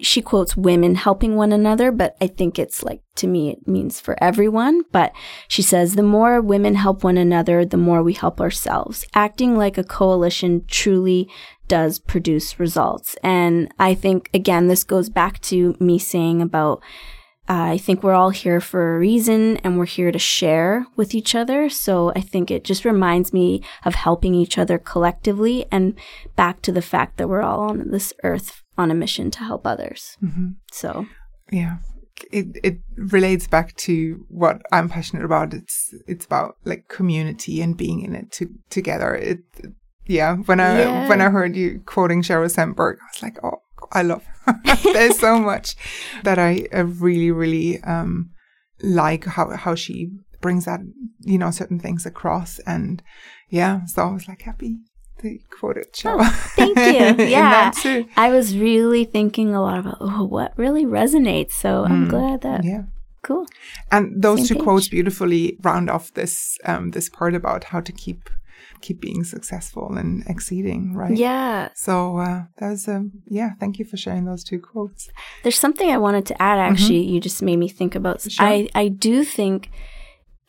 she 0.00 0.22
quotes 0.22 0.56
women 0.56 0.96
helping 0.96 1.36
one 1.36 1.52
another, 1.52 1.92
but 1.92 2.16
I 2.20 2.26
think 2.26 2.58
it's 2.58 2.82
like, 2.82 3.02
to 3.16 3.26
me, 3.26 3.50
it 3.50 3.68
means 3.68 4.00
for 4.00 4.16
everyone. 4.22 4.82
But 4.90 5.12
she 5.46 5.62
says, 5.62 5.94
the 5.94 6.02
more 6.02 6.40
women 6.40 6.74
help 6.74 7.04
one 7.04 7.16
another, 7.16 7.64
the 7.64 7.76
more 7.76 8.02
we 8.02 8.12
help 8.12 8.40
ourselves. 8.40 9.06
Acting 9.14 9.56
like 9.56 9.78
a 9.78 9.84
coalition 9.84 10.64
truly 10.66 11.28
does 11.68 11.98
produce 11.98 12.58
results. 12.60 13.16
And 13.22 13.72
I 13.78 13.94
think, 13.94 14.30
again, 14.34 14.68
this 14.68 14.84
goes 14.84 15.08
back 15.08 15.40
to 15.42 15.76
me 15.80 15.98
saying 15.98 16.42
about 16.42 16.82
uh, 17.46 17.72
I 17.72 17.78
think 17.78 18.02
we're 18.02 18.14
all 18.14 18.30
here 18.30 18.58
for 18.58 18.96
a 18.96 18.98
reason 18.98 19.58
and 19.58 19.78
we're 19.78 19.84
here 19.84 20.10
to 20.10 20.18
share 20.18 20.86
with 20.96 21.14
each 21.14 21.34
other. 21.34 21.68
So 21.68 22.10
I 22.16 22.22
think 22.22 22.50
it 22.50 22.64
just 22.64 22.86
reminds 22.86 23.34
me 23.34 23.62
of 23.84 23.94
helping 23.94 24.34
each 24.34 24.56
other 24.56 24.78
collectively 24.78 25.66
and 25.70 25.94
back 26.36 26.62
to 26.62 26.72
the 26.72 26.80
fact 26.80 27.18
that 27.18 27.28
we're 27.28 27.42
all 27.42 27.60
on 27.60 27.90
this 27.90 28.14
earth 28.22 28.62
on 28.78 28.90
a 28.90 28.94
mission 28.94 29.30
to 29.32 29.40
help 29.40 29.66
others. 29.66 30.16
Mm-hmm. 30.22 30.52
So, 30.72 31.06
yeah 31.52 31.76
it 32.30 32.46
it 32.62 32.78
relates 32.96 33.46
back 33.46 33.74
to 33.76 34.24
what 34.28 34.62
I'm 34.72 34.88
passionate 34.88 35.24
about. 35.24 35.54
It's 35.54 35.94
it's 36.06 36.24
about 36.24 36.56
like 36.64 36.88
community 36.88 37.60
and 37.60 37.76
being 37.76 38.02
in 38.02 38.14
it 38.14 38.30
to, 38.32 38.50
together. 38.70 39.14
It 39.14 39.40
yeah. 40.06 40.36
When 40.36 40.60
I 40.60 40.78
Yeah. 40.80 41.08
when 41.08 41.20
I 41.20 41.30
heard 41.30 41.56
you 41.56 41.80
quoting 41.86 42.22
Sheryl 42.22 42.50
Sandberg, 42.50 42.98
I 43.00 43.06
was 43.12 43.22
like, 43.22 43.38
oh, 43.44 43.62
I 43.92 44.02
love. 44.02 44.24
There's 44.92 45.18
so 45.18 45.38
much 45.38 45.76
that 46.24 46.38
I 46.38 46.66
really 46.72 47.30
really 47.30 47.82
um 47.84 48.30
like 48.82 49.24
how 49.24 49.50
how 49.56 49.74
she 49.74 50.10
brings 50.40 50.64
that 50.66 50.80
you 51.20 51.38
know 51.38 51.50
certain 51.50 51.78
things 51.78 52.04
across 52.06 52.58
and 52.66 53.02
yeah. 53.48 53.84
So 53.86 54.02
I 54.02 54.12
was 54.12 54.28
like 54.28 54.42
happy 54.42 54.76
you 55.22 55.38
quoted 55.58 55.90
Sheryl. 55.94 56.28
thank 56.54 56.76
you. 56.76 57.24
Yeah. 57.30 57.72
I 58.16 58.28
was 58.30 58.54
really 58.58 59.06
thinking 59.06 59.54
a 59.54 59.62
lot 59.62 59.78
about, 59.78 59.96
oh, 60.00 60.24
what 60.26 60.52
really 60.58 60.84
resonates. 60.84 61.52
So 61.52 61.84
I'm 61.84 62.04
Mm. 62.06 62.10
glad 62.10 62.40
that, 62.42 62.62
Yeah. 62.62 62.82
cool. 63.22 63.46
And 63.90 64.20
those 64.22 64.40
Same 64.40 64.48
two 64.48 64.54
page. 64.56 64.64
quotes 64.64 64.88
beautifully 64.88 65.56
round 65.62 65.88
off 65.88 66.12
this 66.12 66.58
um, 66.66 66.90
this 66.90 67.08
part 67.08 67.34
about 67.34 67.64
how 67.72 67.80
to 67.80 67.92
keep 67.92 68.28
keep 68.80 69.00
being 69.00 69.24
successful 69.24 69.94
and 69.96 70.24
exceeding, 70.26 70.94
right? 70.94 71.16
Yeah. 71.16 71.68
So 71.74 72.18
uh, 72.18 72.44
that 72.58 72.70
was 72.70 72.88
um, 72.88 73.12
yeah. 73.26 73.50
Thank 73.60 73.78
you 73.78 73.84
for 73.84 73.96
sharing 73.96 74.24
those 74.24 74.44
two 74.44 74.60
quotes. 74.60 75.08
There's 75.42 75.58
something 75.58 75.90
I 75.90 75.98
wanted 75.98 76.26
to 76.26 76.42
add. 76.42 76.58
Actually, 76.58 77.04
you 77.04 77.20
just 77.20 77.42
made 77.42 77.58
me 77.58 77.68
think 77.68 77.94
about. 77.94 78.18
Mm-hmm. 78.18 78.28
Sure. 78.30 78.46
I 78.46 78.68
I 78.74 78.88
do 78.88 79.24
think 79.24 79.70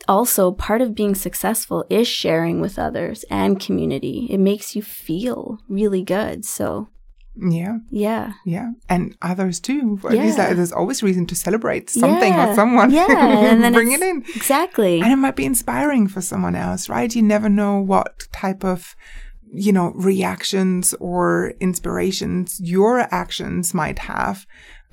also 0.07 0.51
part 0.51 0.81
of 0.81 0.95
being 0.95 1.15
successful 1.15 1.85
is 1.89 2.07
sharing 2.07 2.61
with 2.61 2.77
others 2.77 3.25
and 3.29 3.59
community. 3.59 4.27
It 4.29 4.39
makes 4.39 4.75
you 4.75 4.81
feel 4.81 5.59
really 5.67 6.03
good. 6.03 6.45
So 6.45 6.89
Yeah, 7.37 7.79
yeah. 7.91 8.33
yeah. 8.45 8.71
And 8.87 9.15
others 9.21 9.59
too. 9.59 9.99
At 10.05 10.13
Yeah. 10.13 10.23
least 10.23 10.37
there's 10.37 10.71
always 10.71 11.03
reason 11.03 11.25
to 11.27 11.35
celebrate 11.35 11.89
something 11.89 12.33
Yeah. 12.33 12.51
or 12.51 12.55
someone. 12.55 12.91
Yeah, 12.91 13.05
and 13.51 13.63
then 13.63 13.73
Bring 13.73 13.91
it 13.91 14.01
in. 14.01 14.23
Exactly. 14.35 15.01
And 15.01 15.11
it 15.11 15.17
might 15.17 15.35
be 15.35 15.45
inspiring 15.45 16.07
for 16.07 16.21
someone 16.21 16.55
else, 16.55 16.87
right? 16.89 17.13
You 17.13 17.21
never 17.21 17.49
know 17.49 17.79
what 17.79 18.23
type 18.31 18.63
of, 18.63 18.95
you 19.53 19.71
know, 19.73 19.91
reactions 19.95 20.93
or 20.99 21.53
inspirations 21.59 22.59
your 22.63 23.01
actions 23.13 23.73
might 23.73 23.99
have 23.99 24.45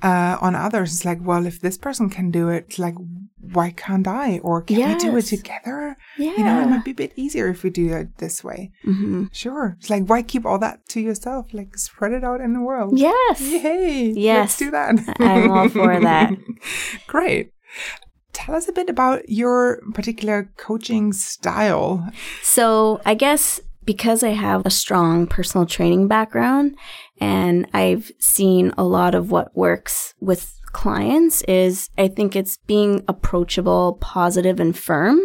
uh, 0.03 0.37
on 0.41 0.55
others. 0.55 0.93
It's 0.93 1.05
like, 1.05 1.19
well, 1.21 1.45
if 1.45 1.59
this 1.61 1.77
person 1.77 2.09
can 2.09 2.29
do 2.31 2.49
it, 2.49 2.77
like, 2.77 2.95
why 3.53 3.71
can't 3.71 4.07
I? 4.07 4.39
Or 4.39 4.61
can 4.61 4.77
we 4.89 4.95
do 4.95 5.15
it 5.17 5.23
together? 5.25 5.95
yeah. 6.17 6.33
You 6.37 6.43
know, 6.43 6.59
it 6.61 6.67
might 6.67 6.83
be 6.85 6.91
a 6.91 6.95
bit 6.95 7.13
easier 7.15 7.47
if 7.49 7.63
we 7.63 7.69
do 7.69 7.93
it 7.93 8.17
this 8.17 8.43
way. 8.43 8.71
hmm 8.83 9.25
Sure. 9.31 9.75
It's 9.79 9.89
like, 9.89 10.05
why 10.07 10.21
keep 10.21 10.45
all 10.45 10.59
that 10.59 10.87
to 10.89 10.99
yourself? 11.01 11.53
Like, 11.53 11.77
spread 11.77 12.11
it 12.13 12.23
out 12.23 12.41
in 12.41 12.53
the 12.53 12.61
world. 12.61 12.97
Yes. 12.97 13.41
Yay. 13.41 14.07
Let's 14.07 14.17
Yes. 14.17 14.57
do 14.57 14.71
that. 14.71 14.95
I'm 15.19 15.51
all 15.51 15.69
for 15.69 15.99
that. 15.99 16.33
Great. 17.07 17.51
Tell 18.33 18.55
us 18.55 18.67
a 18.67 18.73
bit 18.73 18.89
about 18.89 19.29
your 19.29 19.79
particular 19.93 20.51
coaching 20.57 21.13
style. 21.13 22.09
So 22.41 23.01
I 23.05 23.13
guess 23.13 23.59
because 23.85 24.23
I 24.23 24.29
have 24.29 24.65
a 24.65 24.69
strong 24.71 25.27
personal 25.27 25.65
training 25.67 26.07
background 26.07 26.75
and 27.23 27.65
I've 27.73 28.11
seen 28.19 28.73
a 28.77 28.83
lot 28.83 29.15
of 29.15 29.31
what 29.31 29.55
works 29.55 30.13
with 30.19 30.59
clients 30.73 31.41
is 31.43 31.89
I 31.97 32.09
think 32.09 32.35
it's 32.35 32.57
being 32.67 33.01
approachable, 33.07 33.97
positive 34.01 34.59
and 34.59 34.77
firm 34.77 35.21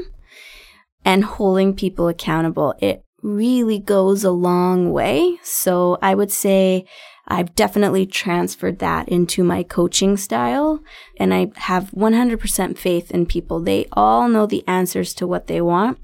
and 1.04 1.24
holding 1.24 1.74
people 1.74 2.06
accountable. 2.06 2.74
It 2.78 3.02
really 3.20 3.80
goes 3.80 4.22
a 4.22 4.30
long 4.30 4.92
way. 4.92 5.38
So 5.42 5.98
I 6.00 6.14
would 6.14 6.30
say 6.30 6.84
I've 7.26 7.56
definitely 7.56 8.06
transferred 8.06 8.78
that 8.78 9.08
into 9.08 9.42
my 9.42 9.64
coaching 9.64 10.16
style 10.16 10.78
and 11.18 11.34
I 11.34 11.50
have 11.56 11.90
100% 11.90 12.78
faith 12.78 13.10
in 13.10 13.26
people. 13.26 13.58
They 13.58 13.86
all 13.90 14.28
know 14.28 14.46
the 14.46 14.62
answers 14.68 15.12
to 15.14 15.26
what 15.26 15.48
they 15.48 15.60
want 15.60 15.98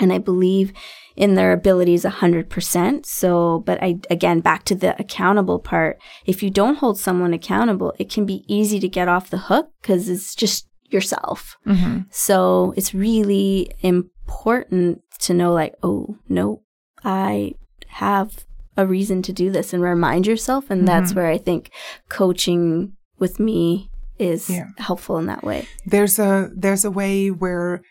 and 0.00 0.12
I 0.12 0.18
believe 0.18 0.72
in 1.16 1.34
their 1.34 1.52
abilities 1.52 2.04
100%. 2.04 3.06
So, 3.06 3.60
but 3.64 3.80
I, 3.82 3.98
again, 4.10 4.40
back 4.40 4.64
to 4.64 4.74
the 4.74 4.98
accountable 5.00 5.60
part. 5.60 5.98
If 6.26 6.42
you 6.42 6.50
don't 6.50 6.76
hold 6.78 6.98
someone 6.98 7.32
accountable, 7.32 7.94
it 7.98 8.10
can 8.10 8.26
be 8.26 8.44
easy 8.48 8.80
to 8.80 8.88
get 8.88 9.06
off 9.08 9.30
the 9.30 9.38
hook 9.38 9.70
because 9.80 10.08
it's 10.08 10.34
just 10.34 10.66
yourself. 10.90 11.56
Mm-hmm. 11.66 12.00
So 12.10 12.74
it's 12.76 12.94
really 12.94 13.70
important 13.80 15.02
to 15.20 15.34
know 15.34 15.52
like, 15.52 15.74
oh, 15.82 16.16
no, 16.28 16.62
I 17.04 17.54
have 17.86 18.44
a 18.76 18.86
reason 18.86 19.22
to 19.22 19.32
do 19.32 19.50
this 19.50 19.72
and 19.72 19.82
remind 19.82 20.26
yourself. 20.26 20.68
And 20.68 20.86
that's 20.86 21.12
Mhm. 21.12 21.16
where 21.16 21.26
I 21.28 21.38
think 21.38 21.70
coaching 22.08 22.94
with 23.20 23.38
me 23.38 23.90
is 24.18 24.50
Yeah. 24.50 24.66
helpful 24.78 25.16
in 25.18 25.26
that 25.26 25.44
way. 25.44 25.66
There's 25.86 26.18
a 26.18 26.50
there's 26.56 26.84
a 26.84 26.90
way 26.90 27.28
where 27.30 27.82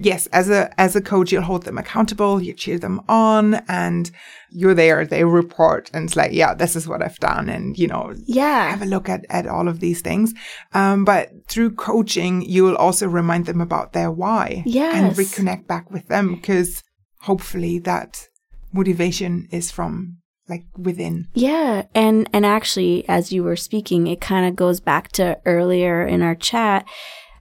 yes, 0.00 0.26
as 0.28 0.50
a 0.50 0.68
as 0.80 0.96
a 0.96 1.00
coach, 1.00 1.30
you'll 1.30 1.42
hold 1.42 1.64
them 1.64 1.78
accountable, 1.78 2.40
you 2.42 2.52
cheer 2.54 2.78
them 2.78 3.00
on, 3.08 3.54
and 3.68 4.10
you're 4.50 4.74
there. 4.74 5.06
They 5.06 5.24
report, 5.24 5.90
and 5.94 6.04
it's 6.06 6.16
like, 6.16 6.32
yeah, 6.32 6.54
this 6.54 6.74
is 6.74 6.88
what 6.88 7.02
I've 7.02 7.18
done, 7.20 7.48
and 7.48 7.78
you 7.78 7.86
know, 7.86 8.12
Yeah. 8.26 8.70
have 8.70 8.82
a 8.82 8.86
look 8.86 9.08
at 9.08 9.24
at 9.30 9.46
all 9.46 9.68
of 9.68 9.80
these 9.80 10.00
things. 10.00 10.34
Um, 10.74 11.04
but 11.04 11.30
through 11.48 11.72
coaching, 11.76 12.42
you 12.42 12.64
will 12.64 12.76
also 12.76 13.06
remind 13.08 13.46
them 13.46 13.60
about 13.60 13.92
their 13.92 14.10
why, 14.10 14.62
Yeah. 14.66 14.92
and 14.96 15.16
reconnect 15.16 15.66
back 15.66 15.90
with 15.90 16.08
them 16.08 16.34
because 16.34 16.82
hopefully 17.20 17.78
that 17.80 18.26
motivation 18.72 19.46
is 19.50 19.70
from 19.70 20.16
like 20.48 20.64
within. 20.76 21.28
Yeah, 21.34 21.82
and 21.94 22.28
and 22.32 22.44
actually 22.44 23.08
as 23.08 23.32
you 23.32 23.44
were 23.44 23.56
speaking, 23.56 24.06
it 24.08 24.20
kind 24.20 24.46
of 24.48 24.56
goes 24.56 24.80
back 24.80 25.12
to 25.12 25.38
earlier 25.46 26.02
in 26.04 26.22
our 26.22 26.34
chat 26.34 26.84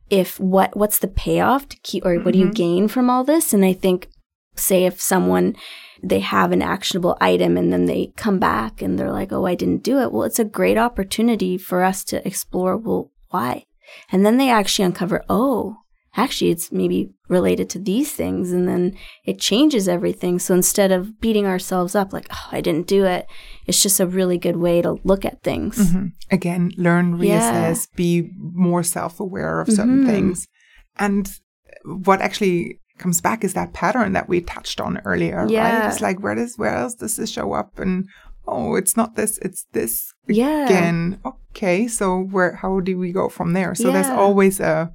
if 0.10 0.40
what 0.40 0.76
what's 0.76 1.00
the 1.00 1.08
payoff 1.08 1.68
to 1.70 1.78
keep 1.84 2.06
or 2.06 2.20
what 2.20 2.34
do 2.34 2.40
you 2.40 2.48
Mhm. 2.48 2.56
gain 2.56 2.88
from 2.88 3.10
all 3.10 3.24
this? 3.24 3.54
And 3.54 3.64
I 3.66 3.74
think 3.74 4.10
say 4.56 4.86
if 4.86 5.00
someone 5.02 5.56
they 6.02 6.20
have 6.20 6.52
an 6.54 6.62
actionable 6.62 7.18
item 7.20 7.58
and 7.58 7.74
then 7.74 7.86
they 7.86 8.14
come 8.16 8.40
back 8.40 8.82
and 8.82 8.98
they're 8.98 9.12
like, 9.12 9.34
"Oh, 9.34 9.46
I 9.46 9.54
didn't 9.56 9.84
do 9.84 10.00
it." 10.00 10.12
Well, 10.12 10.24
it's 10.24 10.40
a 10.40 10.46
great 10.46 10.78
opportunity 10.78 11.58
for 11.58 11.84
us 11.84 12.04
to 12.06 12.26
explore, 12.26 12.78
well, 12.78 13.12
why? 13.30 13.66
And 14.12 14.26
then 14.26 14.38
they 14.38 14.50
actually 14.50 14.86
uncover, 14.86 15.24
"Oh, 15.30 15.78
actually 16.24 16.52
it's 16.52 16.72
maybe 16.72 17.10
related 17.30 17.70
to 17.72 17.80
these 17.80 18.12
things." 18.12 18.52
And 18.52 18.68
then 18.68 18.84
it 19.26 19.40
changes 19.40 19.88
everything. 19.88 20.40
So 20.40 20.54
instead 20.54 20.92
of 20.92 21.20
beating 21.22 21.46
ourselves 21.46 21.94
up 21.96 22.14
like, 22.14 22.28
"Oh, 22.32 22.48
I 22.52 22.62
didn't 22.62 22.88
do 22.88 23.06
it." 23.06 23.26
It's 23.68 23.82
just 23.84 24.00
a 24.00 24.08
really 24.08 24.38
good 24.38 24.58
way 24.58 24.82
to 24.82 24.98
look 25.04 25.24
at 25.26 25.44
things. 25.44 25.76
Mhm. 25.78 26.12
Again, 26.32 26.72
learn, 26.78 27.08
Yeah. 27.22 27.40
reassess, 27.40 27.88
be 27.96 28.30
more 28.38 28.84
self 28.84 29.20
aware 29.20 29.62
of 29.62 29.70
certain 29.70 30.04
Mhm. 30.04 30.10
things. 30.12 30.48
And 30.98 31.30
what 31.86 32.22
actually 32.22 32.80
comes 32.98 33.22
back 33.22 33.44
is 33.44 33.54
that 33.54 33.72
pattern 33.74 34.12
that 34.14 34.28
we 34.28 34.42
touched 34.42 34.82
on 34.82 35.00
earlier, 35.06 35.48
right? 35.64 35.86
It's 35.88 36.02
like, 36.02 36.20
where 36.22 36.36
does, 36.36 36.58
where 36.58 36.76
else 36.76 36.96
does 36.96 37.16
this 37.16 37.30
show 37.30 37.54
up? 37.54 37.80
And 37.80 38.06
oh, 38.46 38.76
it's 38.76 38.98
not 38.98 39.16
this, 39.16 39.38
it's 39.42 39.66
this 39.74 40.12
Yeah. 40.28 40.66
again. 40.66 41.20
Okay. 41.54 41.88
So 41.88 42.20
where, 42.20 42.56
how 42.56 42.80
do 42.82 42.98
we 42.98 43.12
go 43.14 43.30
from 43.30 43.54
there? 43.54 43.74
So 43.76 43.92
there's 43.94 44.10
always 44.10 44.60
a, 44.60 44.92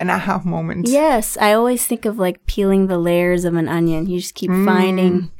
an 0.00 0.10
aha 0.10 0.40
moment. 0.44 0.88
Yes, 0.88 1.36
I 1.40 1.52
always 1.52 1.86
think 1.86 2.04
of 2.04 2.18
like 2.18 2.46
peeling 2.46 2.86
the 2.88 2.98
layers 2.98 3.44
of 3.44 3.54
an 3.54 3.68
onion. 3.68 4.06
You 4.06 4.18
just 4.20 4.34
keep 4.34 4.50
Mm. 4.50 4.64
finding 4.64 5.30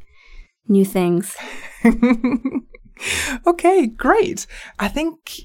new 0.67 0.85
things. 0.85 1.35
okay, 3.47 3.87
great. 3.87 4.45
I 4.79 4.87
think 4.87 5.41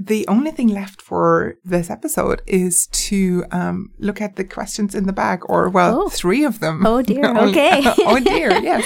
the 0.00 0.26
only 0.28 0.50
thing 0.52 0.68
left 0.68 1.02
for 1.02 1.56
this 1.64 1.90
episode 1.90 2.42
is 2.46 2.86
to 3.08 3.44
um, 3.50 3.90
look 3.98 4.20
at 4.20 4.36
the 4.36 4.44
questions 4.44 4.94
in 4.94 5.06
the 5.06 5.12
bag, 5.12 5.40
or 5.46 5.68
well, 5.68 6.02
Oh. 6.02 6.08
three 6.08 6.44
of 6.44 6.60
them. 6.60 6.86
Oh, 6.86 7.02
dear. 7.02 7.24
Only- 7.36 7.50
Okay. 7.50 7.82
oh 8.04 8.20
dear. 8.20 8.50
Yes. 8.62 8.84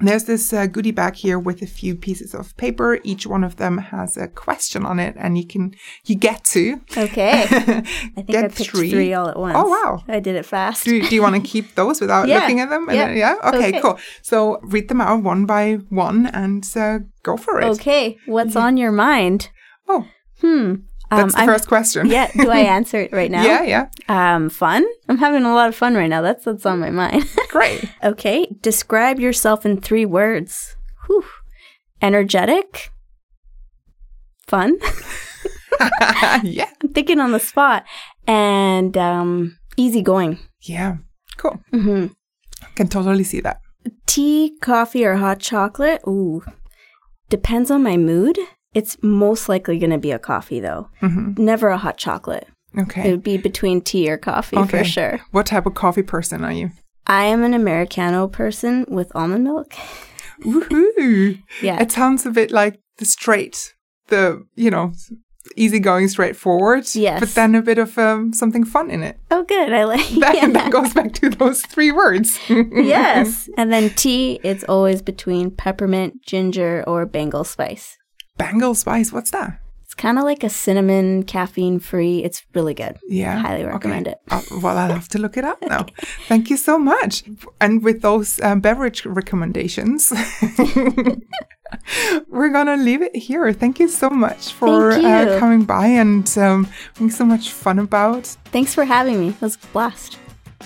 There's 0.00 0.24
this 0.24 0.52
uh, 0.52 0.66
goodie 0.66 0.90
bag 0.92 1.14
here 1.14 1.38
with 1.38 1.62
a 1.62 1.66
few 1.66 1.94
pieces 1.94 2.34
of 2.34 2.56
paper. 2.56 2.98
Each 3.04 3.26
one 3.26 3.44
of 3.44 3.56
them 3.56 3.78
has 3.78 4.16
a 4.16 4.28
question 4.28 4.86
on 4.86 4.98
it, 4.98 5.14
and 5.18 5.36
you 5.36 5.46
can 5.46 5.74
you 6.06 6.16
get 6.16 6.44
to 6.44 6.80
Okay. 6.96 7.42
I 7.42 7.46
think 8.14 8.26
get 8.28 8.44
I 8.44 8.48
picked 8.48 8.70
three. 8.70 9.12
all 9.14 9.28
at 9.28 9.38
once. 9.38 9.56
Oh, 9.58 9.68
wow. 9.68 10.02
I 10.08 10.20
did 10.20 10.36
it 10.36 10.46
fast. 10.46 10.84
Do, 10.84 11.00
do 11.08 11.14
you 11.14 11.22
want 11.22 11.34
to 11.36 11.40
keep 11.42 11.74
those 11.74 12.00
without 12.00 12.28
Yeah. 12.28 12.38
looking 12.40 12.60
at 12.60 12.70
them? 12.70 12.88
And 12.88 12.96
Yeah. 12.96 13.06
then- 13.08 13.16
yeah. 13.16 13.34
Okay, 13.44 13.68
Okay. 13.68 13.80
Cool. 13.80 13.98
So 14.22 14.58
read 14.62 14.88
them 14.88 15.00
out 15.00 15.22
one 15.22 15.44
by 15.46 15.74
one 15.90 16.26
and 16.26 16.64
uh, 16.76 17.00
go 17.22 17.36
for 17.36 17.60
it. 17.60 17.64
Okay, 17.66 18.16
what's 18.26 18.56
on 18.56 18.76
your 18.76 18.92
mind? 18.92 19.50
Oh, 19.88 20.06
Hmm. 20.40 20.74
That's 21.10 21.34
the 21.34 21.40
I'm- 21.40 21.48
first 21.48 21.68
question. 21.68 22.06
Yeah, 22.06 22.30
do 22.32 22.50
I 22.50 22.58
answer 22.76 22.98
it 23.00 23.12
right 23.12 23.30
now? 23.30 23.42
Yeah. 23.44 23.62
Yeah. 24.08 24.34
Um, 24.34 24.48
fun? 24.50 24.86
I'm 25.08 25.18
having 25.18 25.44
a 25.44 25.52
lot 25.54 25.68
of 25.68 25.74
fun 25.74 25.94
right 25.94 26.08
now. 26.08 26.22
That's 26.22 26.46
what's 26.46 26.64
on 26.66 26.78
my 26.78 26.90
mind. 26.90 27.24
Great. 27.48 27.84
okay, 28.02 28.48
describe 28.60 29.18
yourself 29.20 29.66
in 29.66 29.80
three 29.80 30.06
words. 30.06 30.76
Whew. 31.06 31.24
Energetic. 32.02 32.90
Fun. 34.46 34.78
yeah. 36.42 36.70
I'm 36.82 36.92
thinking 36.92 37.20
on 37.20 37.32
the 37.32 37.40
spot. 37.40 37.84
And 38.26 38.96
um, 38.96 39.58
easygoing. 39.76 40.38
Yeah. 40.62 40.96
Cool. 41.36 41.60
Mm-hmm. 41.72 42.06
I 42.62 42.66
Can 42.74 42.88
totally 42.88 43.24
see 43.24 43.40
that. 43.40 43.60
Tea, 44.06 44.56
coffee, 44.60 45.04
or 45.04 45.16
hot 45.16 45.38
chocolate? 45.40 46.00
Ooh. 46.06 46.42
Depends 47.28 47.70
on 47.70 47.82
my 47.82 47.96
mood. 47.96 48.38
It's 48.74 48.96
most 49.02 49.48
likely 49.48 49.78
going 49.78 49.90
to 49.90 49.98
be 49.98 50.12
a 50.12 50.18
coffee, 50.18 50.60
though. 50.60 50.88
hmm 51.00 51.32
Never 51.36 51.68
a 51.68 51.78
hot 51.78 51.96
chocolate. 51.96 52.46
Okay. 52.78 53.08
It 53.08 53.10
would 53.10 53.22
be 53.24 53.36
between 53.36 53.80
tea 53.80 54.08
or 54.10 54.16
coffee 54.16 54.56
Okay. 54.56 54.78
for 54.78 54.84
sure. 54.84 55.20
What 55.32 55.46
type 55.46 55.66
of 55.66 55.74
coffee 55.74 56.02
person 56.04 56.44
are 56.44 56.52
you? 56.52 56.70
I 57.06 57.24
am 57.24 57.42
an 57.42 57.52
Americano 57.54 58.28
person 58.28 58.84
with 58.88 59.10
almond 59.14 59.42
milk. 59.44 59.72
Woohoo! 60.44 61.42
Yeah. 61.62 61.80
It 61.82 61.90
sounds 61.92 62.24
a 62.26 62.30
bit 62.30 62.50
like 62.50 62.78
the 62.98 63.04
straight, 63.04 63.74
the 64.08 64.46
you 64.54 64.70
know, 64.70 64.92
easygoing, 65.56 66.08
straightforward. 66.08 66.84
Yes. 66.94 67.20
But 67.20 67.34
then 67.34 67.54
a 67.54 67.62
bit 67.62 67.78
of 67.78 67.98
um, 67.98 68.32
something 68.32 68.64
fun 68.64 68.90
in 68.90 69.02
it. 69.02 69.18
oh, 69.30 69.42
good. 69.44 69.72
I 69.72 69.84
like 69.84 70.08
That, 70.20 70.36
yeah. 70.36 70.46
that 70.52 70.70
goes 70.70 70.94
back 70.94 71.12
to 71.14 71.28
those 71.30 71.62
three 71.62 71.90
words. 71.90 72.38
yes. 72.48 73.48
And 73.56 73.72
then 73.72 73.90
tea, 73.90 74.38
it's 74.44 74.64
always 74.64 75.02
between 75.02 75.50
peppermint, 75.50 76.22
ginger, 76.22 76.84
or 76.86 77.04
Bengal 77.04 77.44
spice. 77.44 77.96
Bengal 78.40 78.74
spice. 78.74 79.12
What's 79.12 79.30
that? 79.30 79.58
It's 79.84 79.94
kind 79.94 80.18
of 80.18 80.24
like 80.24 80.44
a 80.44 80.48
cinnamon, 80.48 81.24
caffeine 81.24 81.80
free. 81.80 82.22
It's 82.22 82.44
really 82.54 82.74
good. 82.74 82.96
Yeah. 83.08 83.40
Highly 83.40 83.64
recommend 83.64 84.06
it. 84.06 84.18
Uh, 84.30 84.40
well, 84.62 84.78
I'll 84.78 84.92
have 84.92 85.08
to 85.08 85.18
look 85.18 85.36
it 85.36 85.44
up 85.44 85.60
now. 85.74 85.86
Thank 86.28 86.48
you 86.48 86.56
so 86.56 86.78
much. 86.78 87.24
And 87.60 87.82
with 87.82 88.02
those 88.02 88.40
um, 88.40 88.60
beverage 88.60 89.04
recommendations, 89.04 90.12
we're 92.28 92.50
going 92.50 92.66
to 92.66 92.76
leave 92.76 93.02
it 93.02 93.16
here. 93.16 93.52
Thank 93.52 93.80
you 93.80 93.88
so 93.88 94.10
much 94.10 94.52
for 94.52 94.92
uh, 94.92 95.38
coming 95.38 95.64
by 95.64 95.86
and 95.86 96.26
um, 96.38 96.68
having 96.94 97.10
so 97.10 97.24
much 97.24 97.50
fun 97.50 97.78
about. 97.78 98.26
Thanks 98.52 98.74
for 98.74 98.84
having 98.84 99.20
me. 99.20 99.28
It 99.30 99.40
was 99.40 99.56
a 99.56 99.66
blast. 99.72 100.18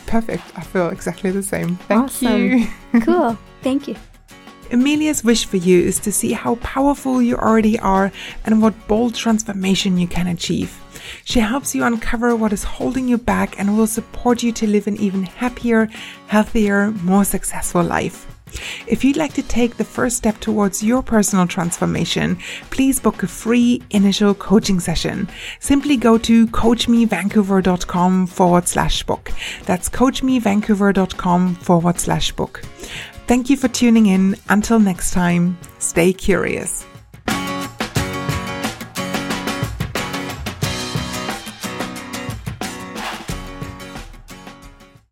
Perfect. 0.06 0.42
I 0.56 0.62
feel 0.62 0.88
exactly 0.90 1.30
the 1.30 1.42
same. 1.42 1.76
Thank 1.88 2.04
Awesome. 2.04 2.42
you. 2.42 2.66
cool. 3.00 3.38
Thank 3.62 3.88
you. 3.88 3.96
Amelia's 4.72 5.24
wish 5.24 5.44
for 5.44 5.57
you 5.57 5.81
is 5.81 5.98
to 6.00 6.12
see 6.12 6.33
how 6.33 6.57
powerful 6.57 7.22
you 7.22 7.37
already 7.37 7.79
are 7.79 8.11
and 8.44 8.61
what 8.61 8.88
bold 8.88 9.14
transformation 9.14 9.98
you 9.98 10.07
can 10.07 10.27
achieve. 10.27 10.81
She 11.24 11.40
helps 11.40 11.74
you 11.74 11.85
uncover 11.85 12.35
what 12.35 12.53
is 12.53 12.64
holding 12.64 13.09
you 13.09 13.18
back 13.18 13.59
and 13.59 13.77
will 13.77 13.87
support 13.87 14.42
you 14.42 14.53
to 14.53 14.66
live 14.66 14.87
an 14.87 14.96
even 14.96 15.24
happier, 15.24 15.88
healthier, 16.27 16.90
more 16.92 17.24
successful 17.24 17.83
life. 17.83 18.27
If 18.87 19.05
you'd 19.05 19.16
like 19.16 19.33
to 19.35 19.42
take 19.42 19.77
the 19.77 19.85
first 19.85 20.16
step 20.16 20.38
towards 20.40 20.83
your 20.83 21.03
personal 21.03 21.46
transformation, 21.46 22.37
please 22.70 23.00
book 23.00 23.22
a 23.22 23.27
free 23.27 23.83
initial 23.90 24.35
coaching 24.35 24.81
session. 24.81 25.29
Simply 25.61 25.96
go 25.96 26.18
to 26.18 26.46
coachmevancouver.com 26.48 28.27
forward 28.27 28.68
slash 28.68 29.03
book. 29.03 29.33
That's 29.64 29.88
coachmevancouver.com 29.88 31.55
forward 31.57 32.00
slash 32.00 32.33
book. 32.33 32.62
Thank 33.26 33.48
you 33.48 33.56
for 33.56 33.68
tuning 33.68 34.06
in. 34.06 34.37
Until 34.48 34.78
next 34.78 35.12
time, 35.12 35.56
stay 35.78 36.12
curious. 36.12 36.84